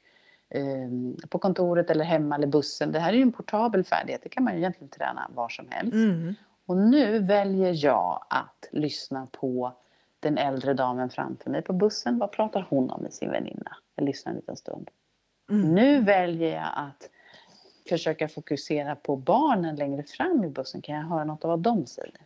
[0.48, 2.92] eh, på kontoret eller hemma eller bussen.
[2.92, 5.66] Det här är ju en portabel färdighet, det kan man ju egentligen träna var som
[5.70, 5.94] helst.
[5.94, 6.34] Mm.
[6.66, 9.72] Och nu väljer jag att lyssna på
[10.20, 12.18] den äldre damen framför mig på bussen.
[12.18, 13.76] Vad pratar hon om med sin väninna?
[13.94, 14.90] Jag lyssnar en liten stund.
[15.50, 15.74] Mm.
[15.74, 17.10] Nu väljer jag att
[17.88, 20.82] försöka fokusera på barnen längre fram i bussen.
[20.82, 22.20] Kan jag höra något av vad de säger?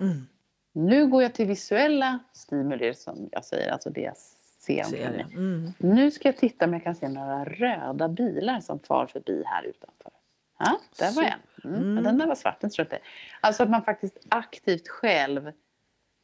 [0.00, 0.26] Mm.
[0.72, 5.26] Nu går jag till visuella stimulier som jag säger, alltså det jag ser omkring mig.
[5.32, 5.72] Mm.
[5.78, 9.62] Nu ska jag titta om jag kan se några röda bilar som far förbi här
[9.62, 10.12] utanför.
[10.58, 11.40] Ja, där var en.
[11.64, 11.82] Mm.
[11.82, 12.04] Mm.
[12.04, 13.06] Den där var svart, den tror jag inte.
[13.40, 15.52] Alltså att man faktiskt aktivt själv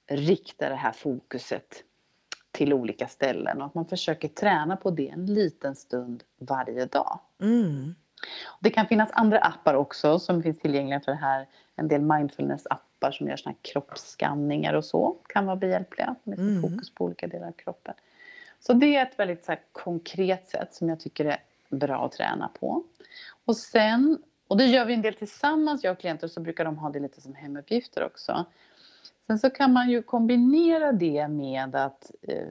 [0.07, 1.85] rikta det här fokuset
[2.53, 7.21] till olika ställen och att man försöker träna på det en liten stund varje dag.
[7.40, 7.95] Mm.
[8.61, 11.47] Det kan finnas andra appar också som finns tillgängliga för det här.
[11.77, 16.62] En del mindfulness-appar som gör såna kroppsskanningar och så kan vara behjälpliga med mm.
[16.62, 17.95] fokus på olika delar av kroppen.
[18.61, 21.38] Så det är ett väldigt så här, konkret sätt som jag tycker är
[21.69, 22.85] bra att träna på.
[23.45, 26.79] Och sen, och det gör vi en del tillsammans, jag och klienter, så brukar de
[26.79, 28.45] ha det lite som hemuppgifter också.
[29.27, 32.49] Sen så kan man ju kombinera det med att eh,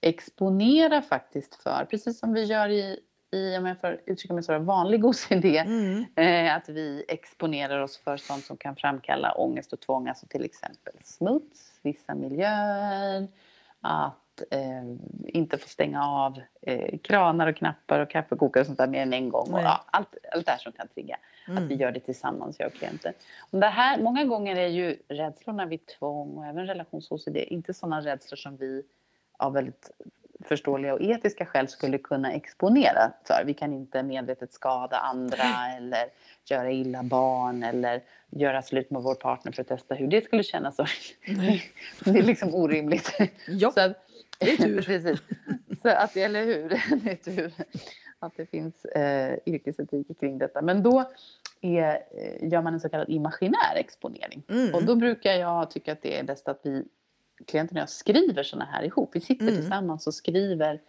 [0.00, 3.00] exponera faktiskt för, precis som vi gör i,
[3.32, 6.04] i om jag får uttrycka mig så, vanlig OCD, mm.
[6.16, 10.44] eh, att vi exponerar oss för sånt som kan framkalla ångest och tvång, alltså till
[10.44, 13.28] exempel smuts, vissa miljöer,
[13.80, 14.84] att eh,
[15.26, 19.12] inte få stänga av eh, kranar och knappar och kaffekokare och sånt där mer än
[19.12, 19.52] en gång.
[19.52, 21.16] Och, ja, allt, allt det här som kan trigga.
[21.48, 21.64] Mm.
[21.64, 23.12] Att vi gör det tillsammans, jag och klienten.
[23.50, 28.00] Och det här, många gånger är ju rädslorna vid tvång och även relations-OCD inte sådana
[28.00, 28.82] rädslor som vi
[29.38, 29.90] av väldigt
[30.44, 33.42] förståeliga och etiska skäl skulle kunna exponera för.
[33.46, 35.44] Vi kan inte medvetet skada andra
[35.76, 36.04] eller
[36.44, 40.42] göra illa barn eller göra slut med vår partner för att testa hur det skulle
[40.42, 40.76] kännas.
[42.04, 43.18] det är liksom orimligt.
[43.48, 43.70] Ja.
[43.70, 43.96] Så att,
[44.38, 44.82] det är tur.
[44.86, 45.20] Precis.
[45.82, 46.68] Så att, eller hur?
[47.04, 47.52] Det är tur
[48.18, 50.62] att det finns eh, yrkesetik kring detta.
[50.62, 51.04] Men då
[51.60, 54.42] är, eh, gör man en så kallad imaginär exponering.
[54.48, 54.74] Mm.
[54.74, 56.84] Och då brukar jag tycka att det är bäst att vi,
[57.46, 59.10] klienterna och jag, skriver sådana här ihop.
[59.12, 59.54] Vi sitter mm.
[59.54, 60.80] tillsammans och skriver,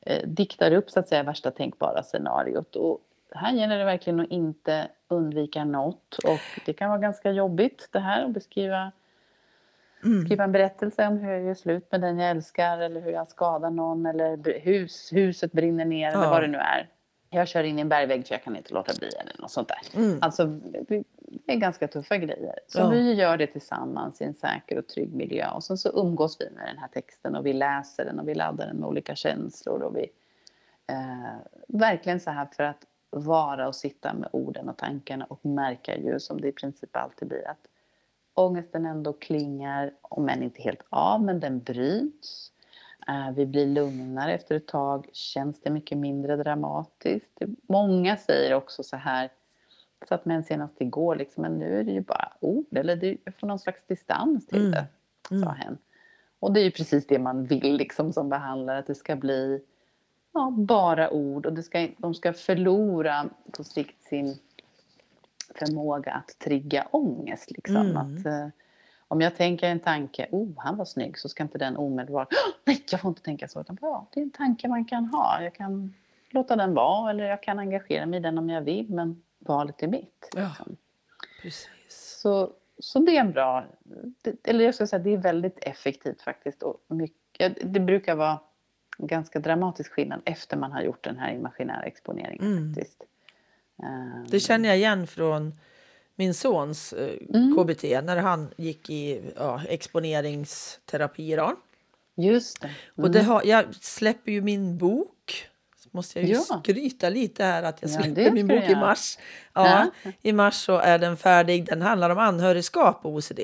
[0.00, 2.76] eh, diktar upp så att säga värsta tänkbara scenariot.
[2.76, 3.00] Och
[3.34, 8.00] här gäller det verkligen att inte undvika något och det kan vara ganska jobbigt det
[8.00, 8.92] här att beskriva
[10.04, 10.24] Mm.
[10.24, 13.28] Skriva en berättelse om hur jag gör slut med den jag älskar eller hur jag
[13.28, 16.18] skadar någon eller hus, huset brinner ner ja.
[16.18, 16.88] eller vad det nu är.
[17.30, 19.68] Jag kör in i en bergvägg för jag kan inte låta bli eller något sånt
[19.68, 20.00] där.
[20.00, 20.18] Mm.
[20.20, 20.46] Alltså,
[21.46, 22.58] det är ganska tuffa grejer.
[22.68, 22.88] Så ja.
[22.88, 26.50] vi gör det tillsammans i en säker och trygg miljö och sen så umgås vi
[26.50, 29.82] med den här texten och vi läser den och vi laddar den med olika känslor
[29.82, 30.10] och vi
[30.86, 31.36] eh,
[31.68, 36.20] verkligen så här för att vara och sitta med orden och tankarna och märka ju
[36.20, 37.68] som det i princip alltid blir att
[38.34, 42.52] ångesten ändå klingar, om än inte helt av, men den bryts.
[43.08, 47.42] Eh, vi blir lugnare efter ett tag, känns det mycket mindre dramatiskt.
[47.68, 49.30] Många säger också så här,
[50.08, 53.16] satt med en senast igår, liksom, men nu är det ju bara ord, eller det,
[53.24, 54.70] jag får någon slags distans till mm.
[54.70, 54.86] det,
[55.30, 55.42] mm.
[55.42, 55.78] sa hen.
[56.38, 59.62] Och det är ju precis det man vill liksom, som behandlare, att det ska bli
[60.32, 64.38] ja, bara ord och det ska, de ska förlora på sikt sin
[65.54, 67.50] förmåga att trigga ångest.
[67.50, 67.76] Liksom.
[67.76, 67.96] Mm.
[67.96, 68.48] Att, eh,
[69.08, 72.28] om jag tänker en tanke, oh han var snygg, så ska inte den omedelbart,
[72.64, 73.60] nej jag får inte tänka så.
[73.60, 75.42] Utan, ja, det är en tanke man kan ha.
[75.42, 75.94] Jag kan
[76.30, 79.82] låta den vara eller jag kan engagera mig i den om jag vill, men valet
[79.82, 80.28] är mitt.
[80.34, 80.76] Ja, liksom.
[81.42, 81.68] precis.
[81.88, 83.64] Så, så det är en bra,
[84.22, 86.62] det, eller jag ska säga det är väldigt effektivt faktiskt.
[86.62, 88.40] Och mycket, det brukar vara
[88.98, 92.46] ganska dramatisk skillnad efter man har gjort den här imaginära exponeringen.
[92.46, 92.74] Mm.
[92.74, 93.02] faktiskt.
[94.28, 95.54] Det känner jag igen från
[96.16, 97.56] min sons eh, mm.
[97.56, 101.36] KBT när han gick i ja, exponeringsterapi.
[101.36, 101.56] Då.
[102.16, 102.66] Just det.
[102.66, 103.04] Mm.
[103.04, 105.48] Och det har, jag släpper ju min bok.
[105.90, 106.40] Måste jag ju ja.
[106.40, 109.18] skryta lite här att jag släpper ja, min bok i mars.
[109.52, 111.66] Ja, ja, I mars så är den färdig.
[111.66, 113.40] Den handlar om anhörigskap och OCD.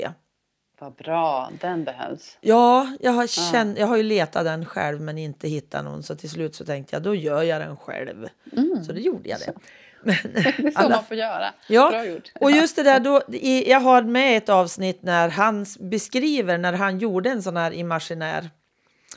[0.81, 2.39] Vad bra, den behövs.
[2.41, 6.03] Ja, jag har, känt, jag har ju letat den själv men inte hittat någon.
[6.03, 8.29] Så till slut så tänkte jag då gör jag den själv.
[8.53, 8.85] Mm.
[8.85, 9.47] Så det gjorde jag det.
[9.47, 9.63] Men,
[10.05, 10.97] det är så alla...
[10.97, 11.55] man får göra.
[11.67, 12.33] Ja, Bra gjort.
[12.41, 16.73] och just det där, då, i, jag har med ett avsnitt när han beskriver när
[16.73, 18.51] han gjorde en sån här imaginär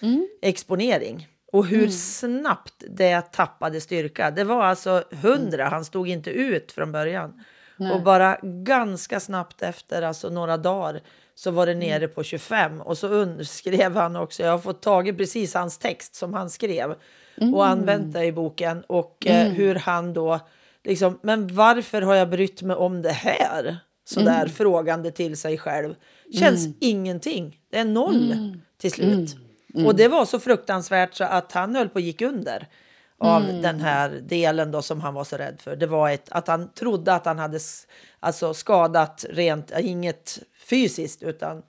[0.02, 0.28] mm.
[0.42, 1.92] exponering och hur mm.
[1.92, 4.32] snabbt det tappade styrka.
[4.32, 5.74] Det var alltså hundra, mm.
[5.74, 7.44] han stod inte ut från början.
[7.78, 7.92] Nej.
[7.92, 11.02] Och bara ganska snabbt efter, alltså några dagar,
[11.36, 11.88] så var det mm.
[11.88, 12.82] nere på 25.
[12.82, 16.92] Och så skrev han också, jag har fått tag precis hans text som han skrev
[17.36, 17.60] och mm.
[17.60, 18.84] använt det i boken.
[18.88, 19.54] Och eh, mm.
[19.54, 20.40] hur han då
[20.84, 23.78] liksom, men varför har jag brytt mig om det här?
[24.06, 24.50] Sådär mm.
[24.50, 25.96] frågande till sig själv.
[26.40, 26.78] Känns mm.
[26.80, 27.60] ingenting.
[27.70, 28.62] Det är noll mm.
[28.78, 29.34] till slut.
[29.34, 29.48] Mm.
[29.74, 29.88] Mm.
[29.88, 32.68] Och det var så fruktansvärt så att han höll på att gick under
[33.18, 33.62] av mm.
[33.62, 35.76] den här delen då som han var så rädd för.
[35.76, 37.60] Det var ett, att han trodde att han hade
[38.20, 40.40] alltså, skadat rent, inget
[40.70, 41.64] fysiskt utan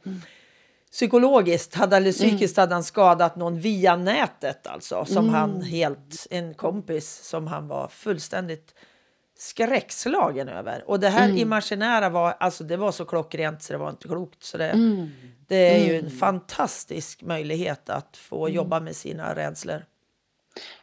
[0.93, 2.63] psykologiskt hade, eller psykiskt mm.
[2.63, 5.05] hade han skadat någon via nätet alltså.
[5.05, 5.35] Som mm.
[5.35, 8.75] han helt, en kompis som han var fullständigt
[9.43, 10.85] skräckslagen över.
[10.87, 11.37] Och det här mm.
[11.37, 14.43] imaginära var, alltså det var så klockrent så det var inte klokt.
[14.43, 15.09] Så det, mm.
[15.47, 16.11] det är ju en mm.
[16.11, 18.57] fantastisk möjlighet att få mm.
[18.57, 19.85] jobba med sina rädslor.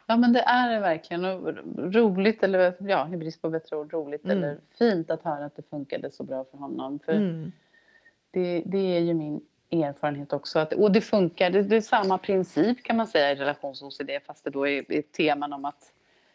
[0.06, 1.24] Ja men det är det verkligen.
[1.24, 1.54] Och
[1.94, 4.38] roligt, eller ja, i brist på bättre ord, roligt mm.
[4.38, 6.98] eller fint att höra att det funkade så bra för honom.
[7.04, 7.52] För mm.
[8.30, 10.58] det, det är ju min erfarenhet också.
[10.58, 14.44] Att, och det funkar, det, det är samma princip kan man säga i relations-OCD fast
[14.44, 15.92] det då är, är teman om att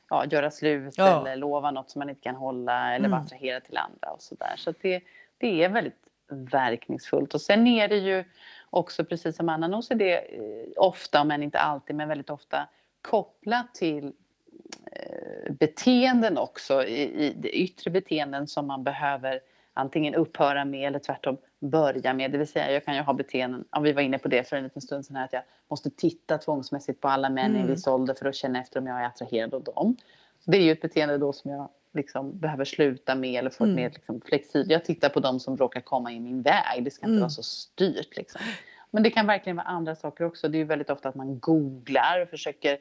[0.09, 1.21] ja, göra slut ja.
[1.21, 3.11] eller lova något som man inte kan hålla eller mm.
[3.11, 4.53] vara attraherad till andra och sådär.
[4.57, 5.01] Så, så det,
[5.37, 7.33] det är väldigt verkningsfullt.
[7.33, 8.23] Och sen är det ju
[8.69, 10.19] också precis som annan OCD, eh,
[10.77, 12.67] ofta, men inte alltid, men väldigt ofta
[13.01, 14.13] kopplat till
[14.91, 17.03] eh, beteenden också, i,
[17.43, 19.39] i yttre beteenden som man behöver
[19.75, 22.31] antingen upphöra med eller tvärtom börja med.
[22.31, 24.55] Det vill säga, jag kan ju ha beteenden, om vi var inne på det för
[24.55, 27.55] en liten stund sedan, här, att jag måste titta tvångsmässigt på alla män mm.
[27.55, 27.75] i en mm.
[27.75, 29.97] viss ålder för att känna efter om jag är attraherad av dem.
[30.45, 33.73] Det är ju ett beteende då som jag liksom behöver sluta med eller få mm.
[33.73, 34.71] ett mer liksom, flexibelt.
[34.71, 36.83] Jag tittar på dem som råkar komma i min väg.
[36.83, 37.21] Det ska inte mm.
[37.21, 38.17] vara så styrt.
[38.17, 38.41] Liksom.
[38.91, 40.47] Men det kan verkligen vara andra saker också.
[40.47, 42.77] Det är ju väldigt ofta att man googlar och försöker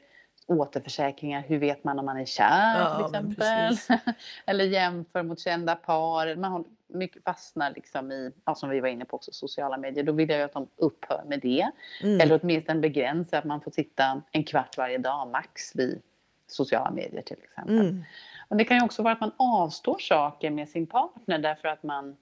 [0.47, 1.41] återförsäkringar.
[1.47, 3.97] Hur vet man om man är kär ja, till exempel?
[4.45, 6.35] Eller jämför mot kända par.
[6.35, 10.03] Man mycket fastnar liksom i, ja, som vi var inne på också, sociala medier.
[10.03, 11.71] Då vill jag att de upphör med det.
[12.03, 12.21] Mm.
[12.21, 16.01] Eller åtminstone begränsa att man får sitta en kvart varje dag max vid
[16.47, 17.79] sociala medier till exempel.
[17.79, 18.03] Mm.
[18.47, 21.83] Och det kan ju också vara att man avstår saker med sin partner därför att
[21.83, 22.17] man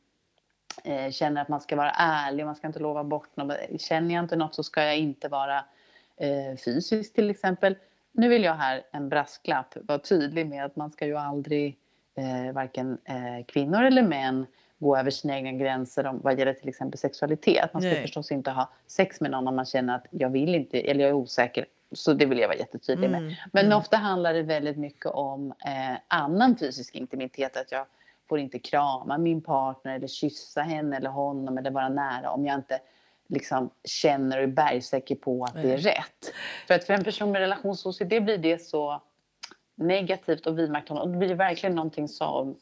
[0.83, 3.57] eh, känner att man ska vara ärlig, man ska inte lova bort något.
[3.79, 5.57] Känner jag inte något så ska jag inte vara
[6.17, 7.75] eh, fysisk till exempel
[8.13, 11.77] nu vill jag här en brasklapp vara tydlig med att man ska ju aldrig,
[12.15, 14.45] eh, varken eh, kvinnor eller män,
[14.79, 17.73] gå över sina egna gränser om, vad gäller till exempel sexualitet.
[17.73, 18.01] Man ska Nej.
[18.01, 21.09] förstås inte ha sex med någon om man känner att jag vill inte, eller jag
[21.09, 21.65] är osäker.
[21.91, 23.21] Så det vill jag vara jättetydlig med.
[23.21, 23.77] Mm, Men mm.
[23.77, 27.57] ofta handlar det väldigt mycket om eh, annan fysisk intimitet.
[27.57, 27.85] Att jag
[28.29, 32.55] får inte krama min partner eller kyssa henne eller honom eller vara nära om jag
[32.55, 32.79] inte
[33.27, 36.33] liksom känner och är bergsäker på att det är rätt.
[36.67, 39.01] För att för en person med relations-OCD blir det så
[39.75, 41.05] negativt och vidmakthållande.
[41.07, 42.55] Och det blir verkligen någonting som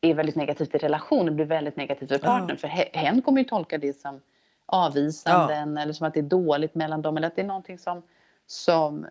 [0.00, 2.50] är väldigt negativt i relationen, blir väldigt negativt för partnern.
[2.50, 2.56] Ja.
[2.56, 4.20] För he- hen kommer ju tolka det som
[4.66, 8.02] avvisande eller som att det är dåligt mellan dem eller att det är någonting som,
[8.46, 9.10] som eh,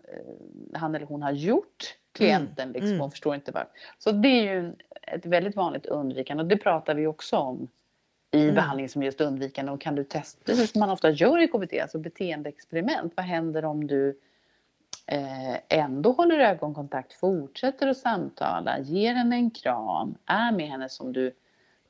[0.80, 3.00] han eller hon har gjort klienten liksom, mm.
[3.00, 3.70] och förstår inte varför.
[3.98, 4.72] Så det är ju
[5.02, 7.68] ett väldigt vanligt undvikande och det pratar vi också om
[8.30, 8.54] i Mm.
[8.54, 11.80] behandling som just undvikande och kan du testa, precis som man ofta gör i KBT,
[11.82, 13.12] alltså beteendeexperiment.
[13.16, 14.18] Vad händer om du
[15.68, 21.32] ändå håller ögonkontakt, fortsätter att samtala, ger henne en kram, är med henne som du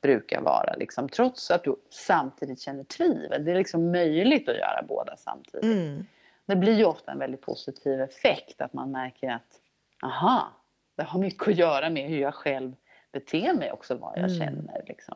[0.01, 3.45] brukar vara, liksom, trots att du samtidigt känner tvivel.
[3.45, 5.63] Det är liksom möjligt att göra båda samtidigt.
[5.63, 6.05] Mm.
[6.45, 9.59] Det blir ju ofta en väldigt positiv effekt att man märker att
[10.03, 10.47] aha,
[10.95, 12.73] det har mycket att göra med hur jag själv
[13.11, 14.39] beter mig också, vad jag Mm.
[14.39, 14.83] känner.
[14.87, 15.15] Liksom.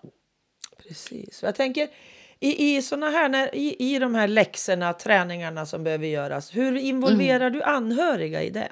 [0.77, 1.43] Precis.
[1.43, 1.87] Jag tänker
[2.39, 6.77] i, i, såna här, när, i, i de här läxorna, träningarna som behöver göras, hur
[6.77, 7.53] involverar Mm.
[7.53, 8.71] du anhöriga i det?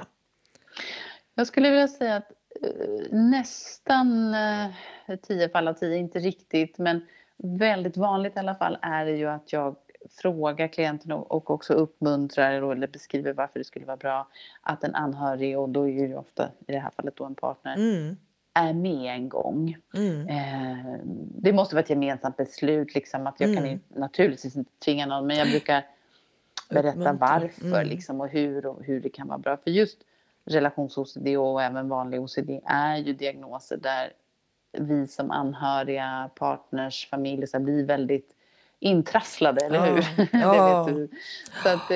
[1.36, 7.06] Jag skulle vilja säga att eh, nästan eh, 10 fall av 10, inte riktigt, men
[7.38, 9.76] väldigt vanligt i alla fall är det ju att jag
[10.22, 14.28] frågar klienten och, också uppmuntrar eller beskriver varför det skulle vara bra
[14.62, 17.76] att en anhörig, och då är ju ofta i det här fallet då en partner,
[17.76, 18.18] Mm.
[18.54, 19.78] Är med en gång.
[19.94, 20.28] Mm.
[20.28, 21.00] Eh,
[21.42, 23.70] det måste vara ett gemensamt beslut, liksom, att jag kan Mm.
[23.72, 25.86] ju naturligtvis inte tvinga någon, men jag brukar
[26.70, 27.88] berätta varför Mm.
[27.88, 29.58] liksom, och hur och hur det kan vara bra.
[29.58, 29.98] För just
[30.46, 34.14] relations-OCD och även vanlig OCD är ju diagnoser där
[34.72, 38.36] vi som anhöriga, partners, familjer så blir väldigt
[38.80, 40.28] intrasslade, eller Ja, hur?
[40.42, 40.86] ja.
[40.90, 41.10] du.
[41.64, 41.92] Så att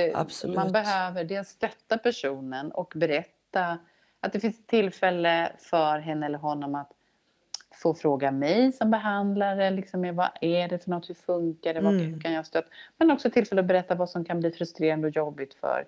[0.46, 3.78] eh, man behöver dels stötta personen och berätta
[4.26, 6.92] att det finns tillfälle för henne eller honom att
[7.74, 11.94] få fråga mig som behandlare, liksom, vad är det för något, hur funkar det, vad
[11.94, 12.14] Mm.
[12.14, 12.68] hur kan jag stötta?
[12.98, 15.86] Men också tillfälle att berätta vad som kan bli frustrerande och jobbigt för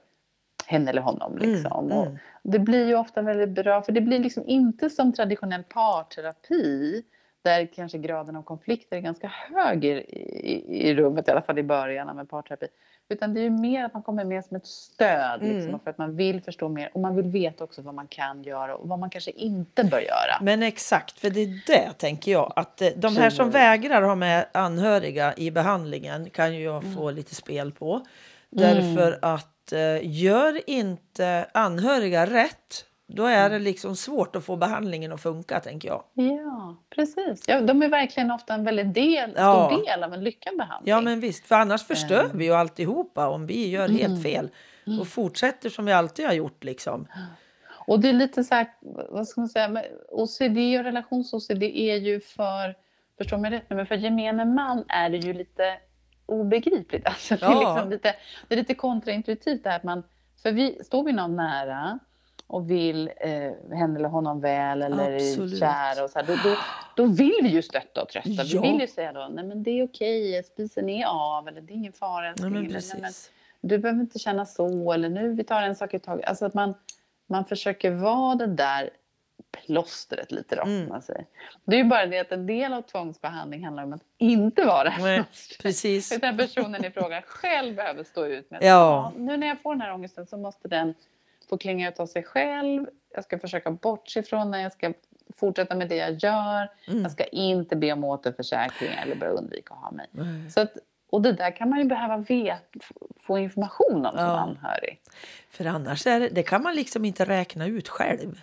[0.66, 1.38] henne eller honom.
[1.38, 1.86] Liksom.
[1.86, 2.18] Mm, mm.
[2.44, 7.04] det blir ju ofta väldigt bra, för det blir liksom inte som traditionell parterapi
[7.42, 11.60] där kanske graden av konflikter är ganska hög i, i, i rummet, i alla fall
[11.60, 12.68] i början en parterapi.
[13.10, 15.80] Utan det är mer att man kommer med som ett stöd, liksom, Mm.
[15.80, 18.76] för att man vill förstå mer och man vill veta också vad man kan göra
[18.76, 20.38] och vad man kanske inte bör göra.
[20.42, 22.54] Men exakt, för det är det tänker jag.
[22.56, 27.12] Att eh, de här som vägrar ha med anhöriga i behandlingen kan ju jag få
[27.12, 28.06] lite spel på.
[28.50, 35.12] Därför att eh, gör inte anhöriga rätt, då är det liksom svårt att få behandlingen
[35.12, 36.04] att funka, tänker jag.
[36.14, 37.44] Ja, precis.
[37.48, 39.70] Ja, de är verkligen ofta en väldigt del, Ja.
[39.72, 40.92] stor del av en lyckad behandling.
[40.94, 44.22] Ja, men visst, för annars förstör vi ju alltihopa om vi gör helt Mm.
[44.24, 44.50] fel
[45.00, 46.64] och fortsätter som vi alltid har gjort.
[46.64, 47.08] Liksom.
[47.88, 48.68] Och det är lite så här,
[49.10, 52.76] vad ska man säga, OCD och relations-OCD är ju för,
[53.18, 55.78] förstå mig rätt nu, men för gemene man är det ju lite
[56.26, 57.06] obegripligt.
[57.08, 57.74] Alltså det, är Ja.
[57.74, 58.16] liksom lite,
[58.48, 60.04] det är lite kontraintuitivt det här att man,
[60.44, 62.00] för vi, står vi någon nära
[62.48, 63.32] och vill eh,
[63.78, 65.54] henne eller honom väl eller Absolut.
[65.54, 66.56] är kära och så här, då, då,
[66.96, 68.30] då vill vi ju stötta och trösta.
[68.44, 68.62] Ja.
[68.62, 71.74] Vi vill ju säga då, nej men det är okej, spisen är av eller det
[71.74, 73.32] är ingen fara Nej, men eller, nej, men precis.
[73.62, 76.26] du behöver inte känna så eller nu vi tar en sak i taget.
[76.26, 76.74] Alltså att man,
[77.30, 78.90] man försöker vara det där
[79.66, 80.62] plåstret lite då.
[80.64, 80.90] Mm.
[80.90, 81.26] Man säger.
[81.66, 84.84] Det är ju bara det att en del av tvångsbehandling handlar om att inte vara
[84.84, 85.24] det här.
[85.62, 86.12] Precis.
[86.12, 89.14] Utan personen i fråga själv behöver stå ut med att Ja.
[89.18, 90.94] nu när jag får den här ångesten så måste den
[91.50, 92.86] få klinga ut av sig själv.
[93.16, 94.94] Jag ska försöka bortse ifrån den, jag ska
[95.38, 96.72] fortsätta med det jag gör.
[96.88, 97.02] Mm.
[97.02, 100.08] Jag ska inte be om återförsäkring eller börja undvika att ha mig.
[100.12, 100.52] Nej.
[100.52, 100.72] Så att,
[101.10, 102.72] och det där kan man ju behöva vet,
[103.22, 104.38] få information om som Ja.
[104.40, 105.02] anhörig.
[105.50, 108.42] För annars är det, det kan man liksom inte räkna ut själv.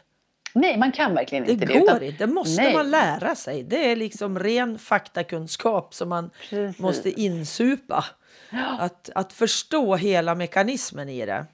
[0.56, 1.72] Nej, man kan verkligen Det inte det.
[1.72, 2.74] går utan- inte, det måste Nej.
[2.74, 3.62] man lära sig.
[3.62, 6.78] Det är liksom ren faktakunskap som man Precis.
[6.78, 8.04] måste insupa.
[8.50, 11.46] Ja, Att, att förstå hela mekanismen i det.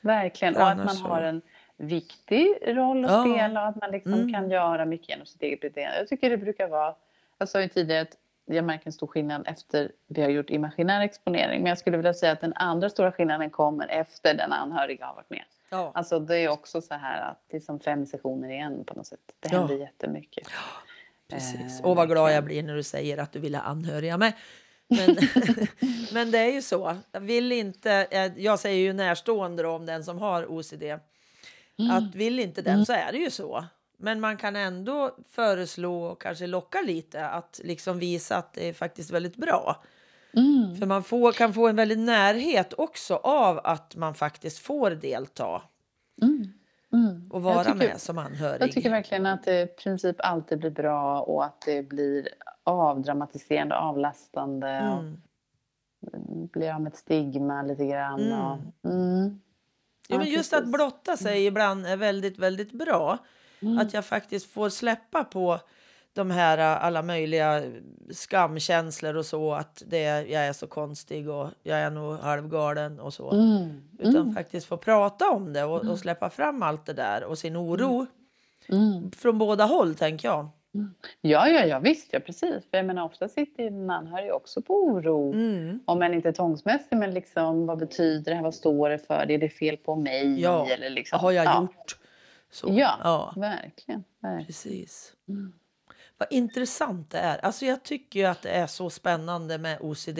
[0.00, 0.56] Verkligen.
[0.56, 1.42] Och att man har en
[1.76, 3.24] viktig roll att Ja.
[3.34, 4.32] spela och att man liksom Mm.
[4.32, 5.98] kan göra mycket genom sitt eget beteende.
[5.98, 6.94] Jag tycker det brukar vara...
[7.38, 11.00] Jag sa ju tidigare att jag märker en stor skillnad efter vi har gjort imaginär
[11.00, 11.62] exponering.
[11.62, 15.14] Men jag skulle vilja säga att den andra stora skillnaden kommer efter den anhöriga har
[15.14, 15.44] varit med.
[15.70, 15.92] Ja.
[15.94, 19.06] Alltså det är också så här att det är som fem sessioner igen på något
[19.06, 19.20] sätt.
[19.40, 19.58] Det Ja.
[19.58, 20.48] händer jättemycket.
[21.30, 21.80] Precis.
[21.80, 24.32] Eh, Och vad glad jag blir när du säger att du vill ha anhöriga med.
[24.90, 25.16] Men,
[26.12, 26.96] men det är ju så.
[27.12, 30.82] Jag vill inte, eh, jag säger ju närstående om den som har OCD.
[30.82, 31.90] Mm.
[31.90, 33.64] Att vill inte den så är det ju så.
[33.98, 38.72] Men man kan ändå föreslå och kanske locka lite att liksom visa att det är
[38.72, 39.82] faktiskt väldigt bra.
[40.36, 40.76] Mm.
[40.76, 45.62] För man får, kan få en väldig närhet också av att man faktiskt får delta
[46.22, 46.52] Mm.
[46.92, 47.30] Mm.
[47.32, 48.62] och vara tycker- med som anhörig.
[48.62, 52.28] Jag tycker verkligen att det i princip alltid blir bra och att det blir
[52.72, 54.80] avdramatiserande, avlastande.
[54.80, 54.98] Och
[56.14, 56.46] Mm.
[56.52, 58.20] blir av med ett stigma lite grann.
[58.20, 58.40] Mm.
[58.40, 58.58] Och,
[58.90, 59.40] mm.
[60.08, 63.18] Ja, men just att blotta sig ibland är väldigt, väldigt bra.
[63.62, 63.78] Mm.
[63.78, 65.58] Att jag faktiskt får släppa på
[66.12, 67.62] de här äh, alla möjliga
[68.10, 69.52] skamkänslor och så.
[69.54, 73.30] Att det, jag är så konstig och jag är nog halvgalen och så.
[73.30, 73.82] Mm.
[73.98, 74.34] Utan Mm.
[74.34, 78.06] faktiskt få prata om det och, och släppa fram allt det där och sin oro
[78.68, 79.10] Mm.
[79.12, 80.48] från båda håll, tänker jag.
[81.20, 82.70] Ja, ja, ja, visst, ja, precis.
[82.70, 85.32] För jag menar, ofta sitter ju en anhörig också på oro.
[85.32, 85.80] Mm.
[85.84, 88.42] Om än inte tvångsmässigt, men liksom vad betyder det här?
[88.42, 89.30] Vad står det för?
[89.30, 90.40] Är det fel på mig?
[90.40, 90.68] Ja.
[90.68, 91.60] Eller liksom, har jag ja.
[91.62, 91.98] gjort?
[92.50, 92.66] Så.
[92.70, 92.98] Ja.
[93.02, 93.32] ja.
[93.36, 94.04] Verkligen.
[94.20, 94.46] verkligen.
[94.46, 95.12] Precis.
[95.28, 95.52] Mm.
[96.18, 97.38] Vad intressant det är.
[97.38, 100.18] Alltså jag tycker att det är så spännande med OCD.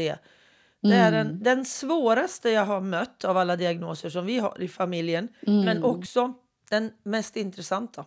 [0.83, 1.43] Det är den, Mm.
[1.43, 5.29] den svåraste jag har mött av alla diagnoser som vi har i familjen.
[5.47, 5.65] Mm.
[5.65, 6.33] Men också
[6.71, 8.05] den mest intressanta.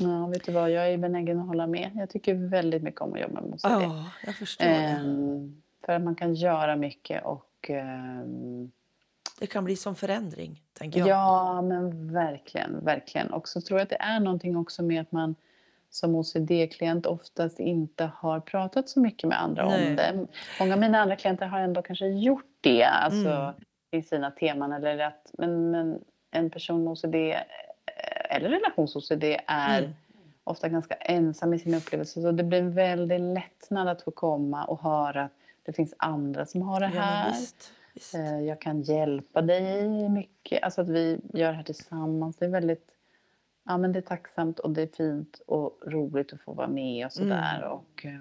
[0.00, 0.70] Ja, vet du vad?
[0.70, 1.90] Jag är benägen att hålla med.
[1.94, 3.60] Jag tycker väldigt mycket om att jobba med OCD.
[3.64, 4.66] Ja, jag förstår.
[4.66, 8.70] Ehm, för att man kan göra mycket och ehm,
[9.40, 11.08] Det kan bli som förändring, tänker jag.
[11.08, 13.30] Ja, men verkligen, verkligen.
[13.32, 15.34] Och så tror jag att det är någonting också med att man
[15.90, 19.90] som OCD-klient oftast inte har pratat så mycket med andra Nej.
[19.90, 20.26] om det.
[20.60, 23.54] Många av mina andra klienter har ändå kanske gjort det, alltså Mm.
[23.90, 24.72] i sina teman.
[24.72, 25.98] Eller att, men, men
[26.30, 27.36] en person med OCD eh,
[28.30, 29.90] eller relations-OCD är Mm.
[30.44, 32.22] ofta ganska ensam i sin upplevelse.
[32.22, 35.30] Så det blir en väldig lättnad att få komma och höra att
[35.62, 37.30] det finns andra som har det Ja, här.
[37.30, 38.14] visst, visst.
[38.14, 40.62] Eh, Jag kan hjälpa dig mycket.
[40.62, 42.36] Alltså att vi gör det här tillsammans.
[42.36, 42.88] Det är väldigt
[43.64, 47.06] ja, men det är tacksamt och det är fint och roligt att få vara med
[47.06, 47.56] och sådär.
[47.58, 47.70] Mm.
[47.72, 48.20] Och, eh,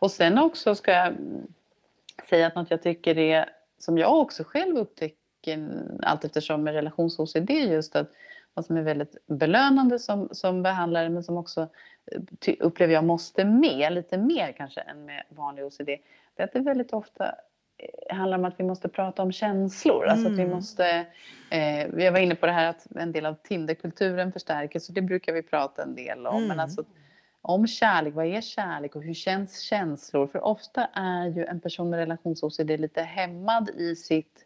[0.00, 1.14] och sen också ska jag
[2.30, 7.50] säga att något jag tycker är som jag också själv upptäcker allt eftersom med relations-OCD
[7.50, 8.10] just att
[8.54, 11.68] vad som är väldigt belönande som, som behandlare men som också
[12.46, 15.86] eh, upplever jag måste med lite mer kanske än med vanlig OCD.
[16.34, 17.34] Det är att det väldigt ofta
[17.78, 20.06] eh, handlar om att vi måste prata om känslor.
[20.06, 20.54] Alltså att vi Mm.
[20.54, 21.06] måste,
[21.50, 25.02] eh, jag var inne på det här att en del av Tinderkulturen förstärker så det
[25.02, 26.36] brukar vi prata en del om.
[26.36, 26.48] Mm.
[26.48, 26.84] Men alltså
[27.42, 30.26] om kärlek, vad är kärlek och hur känns känslor?
[30.26, 34.44] För ofta är ju en person med relations-OCD lite hämmad i sitt,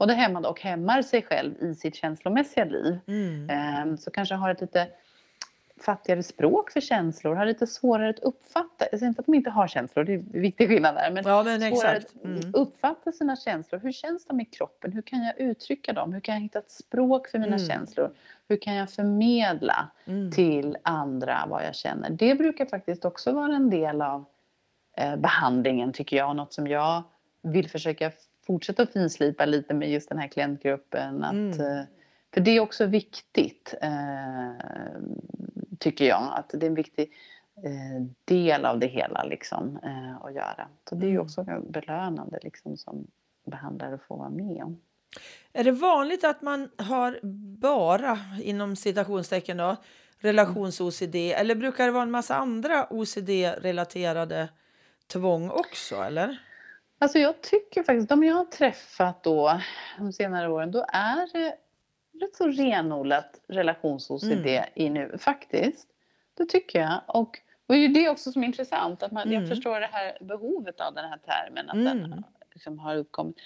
[0.00, 2.98] både hämmad och hämmar sig själv i sitt känslomässiga liv.
[3.06, 3.50] Mm.
[3.50, 4.88] Ehm, så kanske har ett lite
[5.80, 9.50] fattigare språk för känslor, har lite svårare att uppfatta, jag säger inte att de inte
[9.50, 12.50] har känslor, det är en viktig skillnad där, men Ja, men svårare att Mm.
[12.54, 13.80] uppfatta sina känslor.
[13.80, 14.92] Hur känns de i kroppen?
[14.92, 16.12] Hur kan jag uttrycka dem?
[16.12, 17.68] Hur kan jag hitta ett språk för mina Mm.
[17.68, 18.10] känslor?
[18.48, 20.30] Hur kan jag förmedla Mm.
[20.30, 22.10] till andra vad jag känner?
[22.10, 24.24] Det brukar faktiskt också vara en del av
[24.96, 26.36] eh, behandlingen tycker jag.
[26.36, 27.02] Något som jag
[27.42, 28.10] vill försöka
[28.50, 31.24] fortsätta att finslipa lite med just den här klientgruppen.
[31.24, 31.60] Att, Mm.
[31.60, 31.84] eh,
[32.34, 34.50] för det är också viktigt, eh,
[35.78, 36.22] tycker jag.
[36.36, 37.12] Att det är en viktig
[37.64, 40.68] eh, del av det hela liksom, eh, att göra.
[40.88, 41.22] Så det är ju Mm.
[41.24, 43.06] också belönande liksom, som
[43.46, 44.80] behandlare att få vara med om.
[45.52, 47.20] Är det vanligt att man har
[47.60, 49.76] bara, inom citationstecken då,
[50.18, 54.48] relations-OCD eller brukar det vara en massa andra OCD-relaterade
[55.06, 56.38] tvång också, eller?
[57.02, 59.60] Alltså jag tycker faktiskt, de jag har träffat då
[59.98, 61.54] de senare åren, då är det
[62.20, 64.64] rätt så renodlat relations-OCD Mm.
[64.74, 65.88] i nu, faktiskt.
[66.34, 67.00] Det tycker jag.
[67.06, 69.40] Och, och det är också som är intressant, att man, Mm.
[69.40, 72.10] jag förstår det här behovet av den här termen, att Mm.
[72.10, 73.36] den liksom har uppkommit.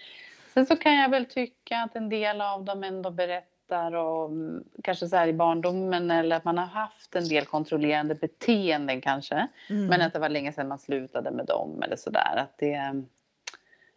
[0.54, 5.08] Sen så kan jag väl tycka att en del av dem ändå berättar om, kanske
[5.08, 9.48] så här i barndomen, eller att man har haft en del kontrollerande beteenden kanske.
[9.70, 9.86] Mm.
[9.86, 12.36] Men att det var länge sedan man slutade med dem eller sådär.
[12.36, 13.02] Att det,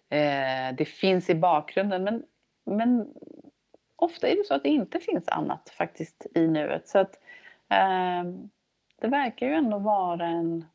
[0.09, 2.03] eh, det finns i bakgrunden.
[2.03, 2.23] Men,
[2.65, 3.07] men
[3.95, 6.87] ofta är det så att det inte finns annat faktiskt i nuet.
[6.87, 7.19] Så att
[7.69, 8.23] eh,
[9.01, 10.65] det verkar ju ändå vara en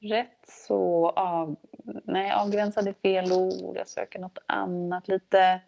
[0.00, 1.56] rätt så av,
[2.04, 3.76] nej, avgränsad är fel ord.
[3.76, 5.60] Jag söker något annat lite.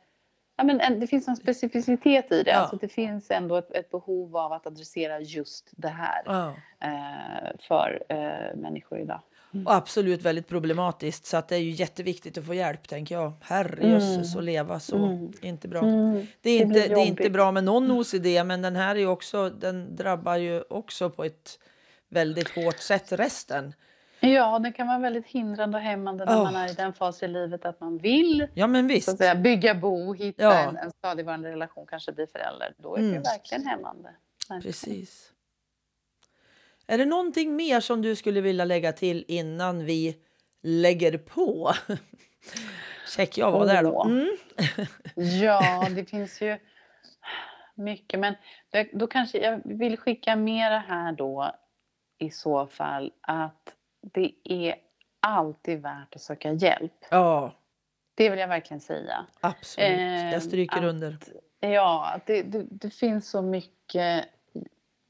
[0.56, 2.50] Ja, men en, det finns en specificitet i det.
[2.50, 2.56] Ja.
[2.56, 6.54] Alltså det finns ändå ett, ett behov av att adressera just det här Ja.
[6.80, 9.20] eh, för eh, människor idag.
[9.66, 13.32] Och absolut väldigt problematiskt, så att det är ju jätteviktigt att få hjälp, tänker jag.
[13.40, 14.96] Herrejösses, att leva så.
[14.96, 15.32] Mm.
[15.42, 15.82] Inte bra.
[15.82, 16.26] Mm.
[16.40, 18.94] Det är, Det inte, blir det är inte bra med någon OCD, men den här
[18.94, 21.58] är ju också, den drabbar ju också på ett
[22.08, 23.72] väldigt hårt sätt resten.
[24.20, 26.42] Ja, det kan vara väldigt hindrande och hämmande när Oh.
[26.42, 29.08] man är i den fas i livet att man vill Ja, men så visst.
[29.08, 30.54] att säga, bygga bo, hitta Ja.
[30.68, 32.74] en, en stadigvarande relation, kanske bli förälder.
[32.78, 33.22] Då är det Mm.
[33.22, 34.08] verkligen hämmande.
[34.48, 34.62] Verkligen.
[34.62, 35.32] Precis.
[36.86, 40.16] Är det någonting mer som du skulle vilja lägga till innan vi
[40.62, 41.72] lägger på?
[43.16, 44.04] Check jag var där då.
[44.04, 44.36] Mm.
[45.42, 46.58] ja, det finns ju
[47.74, 48.20] mycket.
[48.20, 48.34] Men
[48.92, 51.54] då kanske jag vill skicka med det här då
[52.18, 53.74] i så fall att
[54.14, 54.74] det är
[55.20, 57.04] alltid värt att söka hjälp.
[57.10, 57.54] Ja.
[58.14, 59.26] Det vill jag verkligen säga.
[59.40, 61.18] Absolut, jag ehm, stryker att, under.
[61.60, 64.28] Ja, det, det, det, finns så mycket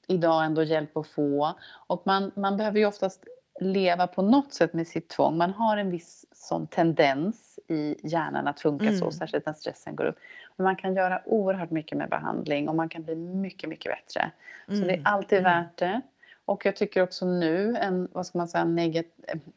[0.07, 1.55] idag ändå hjälp att få.
[1.87, 3.25] Och man, man behöver ju oftast
[3.61, 5.37] leva på något sätt med sitt tvång.
[5.37, 8.99] Man har en viss sån tendens i hjärnan att funka mm.
[8.99, 10.17] så, särskilt när stressen går upp.
[10.57, 14.31] Men man kan göra oerhört mycket med behandling och man kan bli mycket, mycket bättre.
[14.69, 14.81] Mm.
[14.81, 15.13] Så det är mm.
[15.13, 15.53] alltid mm.
[15.53, 16.01] värt det.
[16.45, 19.07] Och jag tycker också nu, en, vad ska man säga, negat,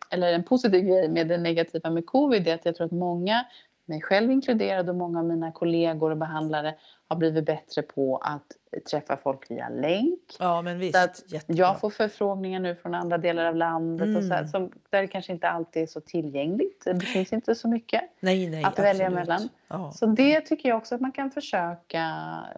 [0.10, 3.46] eller en positiv grej med det negativa med covid är att jag tror att många,
[3.90, 6.76] mig själv inkluderad och många av mina kollegor och behandlare
[7.08, 8.46] har blivit bättre på att
[8.92, 10.20] träffa folk via länk.
[10.40, 11.26] Ja, men visst.
[11.48, 14.18] jag får förfrågningar nu från andra delar av landet mm.
[14.18, 14.50] och så här, mm.
[14.50, 16.84] som, där det kanske inte alltid är så tillgängligt.
[16.86, 18.90] Det finns inte så mycket nej, nej, att absolut.
[18.90, 19.50] välja mellan.
[19.68, 19.92] Ja.
[19.92, 22.06] Så det tycker jag också att man kan försöka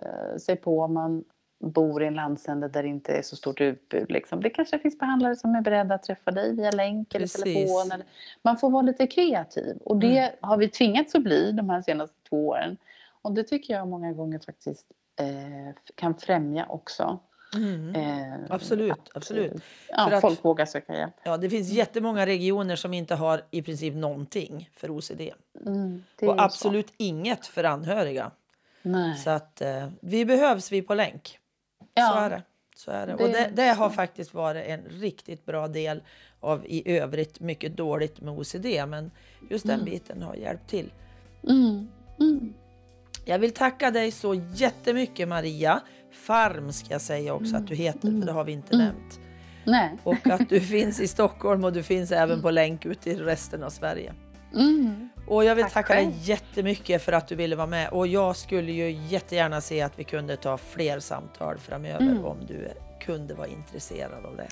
[0.02, 1.24] uh, sig på om man
[1.62, 4.12] bor i en landsända där det inte är så stort utbud.
[4.12, 4.42] Liksom.
[4.42, 7.36] Det kanske finns behandlare som är beredda att träffa dig via länk Precis.
[7.36, 7.92] eller telefon.
[7.92, 8.06] Eller,
[8.42, 10.32] man får vara lite kreativ och det mm.
[10.42, 12.78] har vi tvingats att bli de här senaste två åren.
[13.22, 14.86] Och det tycker jag många gånger faktiskt
[15.20, 17.20] eh, kan främja också.
[17.56, 17.96] Mm.
[17.96, 19.64] Eh, absolut, att, absolut.
[19.90, 21.14] Ja, för folk att, vågar söka hjälp.
[21.24, 25.22] Ja, det finns jättemånga regioner som inte har i princip någonting för OCD.
[25.66, 26.94] Mm, och absolut så.
[26.98, 28.32] inget för anhöriga.
[28.82, 29.18] Nej.
[29.18, 31.40] Så att eh, vi behövs vi på länk.
[31.94, 32.12] Ja.
[32.12, 32.44] Så är det.
[32.76, 33.16] Så är det.
[33.16, 36.04] det och det, det har faktiskt varit en riktigt bra del
[36.40, 38.66] av i övrigt mycket dåligt med OCD.
[38.88, 39.12] Men
[39.50, 39.86] just den mm.
[39.86, 40.92] biten har hjälpt till.
[41.44, 41.88] Mm.
[42.20, 42.54] Mm.
[43.26, 45.82] Jag vill tacka dig så jättemycket Maria.
[46.12, 48.86] Farm ska jag säga också att du heter, för det har vi inte mm.
[48.86, 49.20] nämnt.
[49.66, 49.98] Nej.
[50.04, 53.64] Och att du finns i Stockholm och du finns även på länk ut i resten
[53.64, 54.14] av Sverige.
[54.54, 55.10] Mm.
[55.28, 57.90] Och jag vill Tack tacka dig jättemycket för att du ville vara med.
[57.90, 62.26] Och jag skulle ju jättegärna se att vi kunde ta fler samtal framöver mm.
[62.26, 62.70] om du
[63.00, 64.48] kunde vara intresserad av det.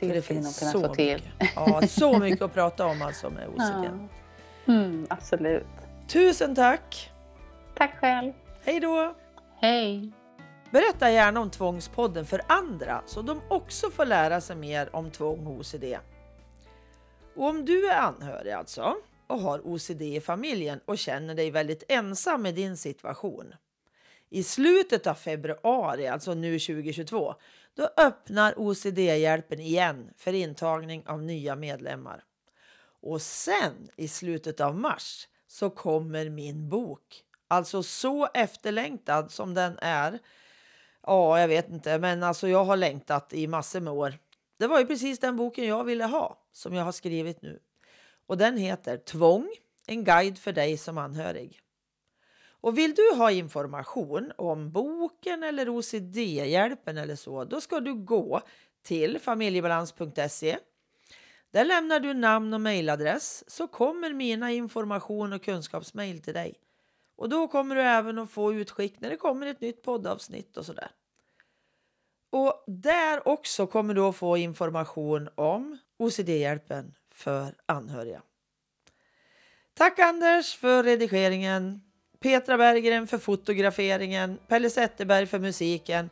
[0.00, 1.22] Det, för det finns så mycket.
[1.56, 3.84] Ja, så mycket att prata om alltså med OCD.
[4.64, 4.72] Ja.
[4.72, 5.66] Mm, absolut.
[6.08, 7.10] Tusen tack!
[7.74, 8.32] Tack själv!
[8.64, 9.14] Hej då!
[9.60, 10.12] Hej!
[10.70, 15.46] Berätta gärna om Tvångspodden för andra så de också får lära sig mer om tvång
[15.46, 15.84] och OCD.
[17.36, 18.94] Och om du är anhörig alltså
[19.28, 23.54] och har OCD i familjen och känner dig väldigt ensam i din situation.
[24.30, 27.34] I slutet av februari, alltså nu 2022,
[27.74, 32.24] då öppnar OCD-hjälpen igen för intagning av nya medlemmar.
[33.00, 37.24] Och sen i slutet av mars så kommer min bok.
[37.48, 40.18] Alltså så efterlängtad som den är.
[41.02, 44.18] Ja, jag vet inte, men alltså jag har längtat i massor med år.
[44.58, 47.58] Det var ju precis den boken jag ville ha som jag har skrivit nu.
[48.28, 49.48] Och den heter Tvång,
[49.86, 51.60] en guide för dig som anhörig.
[52.60, 58.40] Och vill du ha information om boken eller OCD-hjälpen eller så, då ska du gå
[58.82, 60.58] till familjebalans.se.
[61.50, 66.54] Där lämnar du namn och mejladress så kommer mina information och kunskapsmejl till dig.
[67.16, 70.66] Och då kommer du även att få utskick när det kommer ett nytt poddavsnitt och
[70.66, 70.90] sådär.
[72.30, 78.22] Och där också kommer du att få information om OCD-hjälpen för anhöriga.
[79.74, 81.80] Tack Anders för redigeringen,
[82.20, 86.10] Petra Berggren för fotograferingen, Pelle Zetterberg för musiken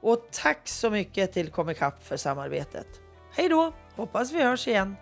[0.00, 2.86] och tack så mycket till Comicap för samarbetet.
[3.32, 3.72] Hej då!
[3.96, 4.96] Hoppas vi hörs igen.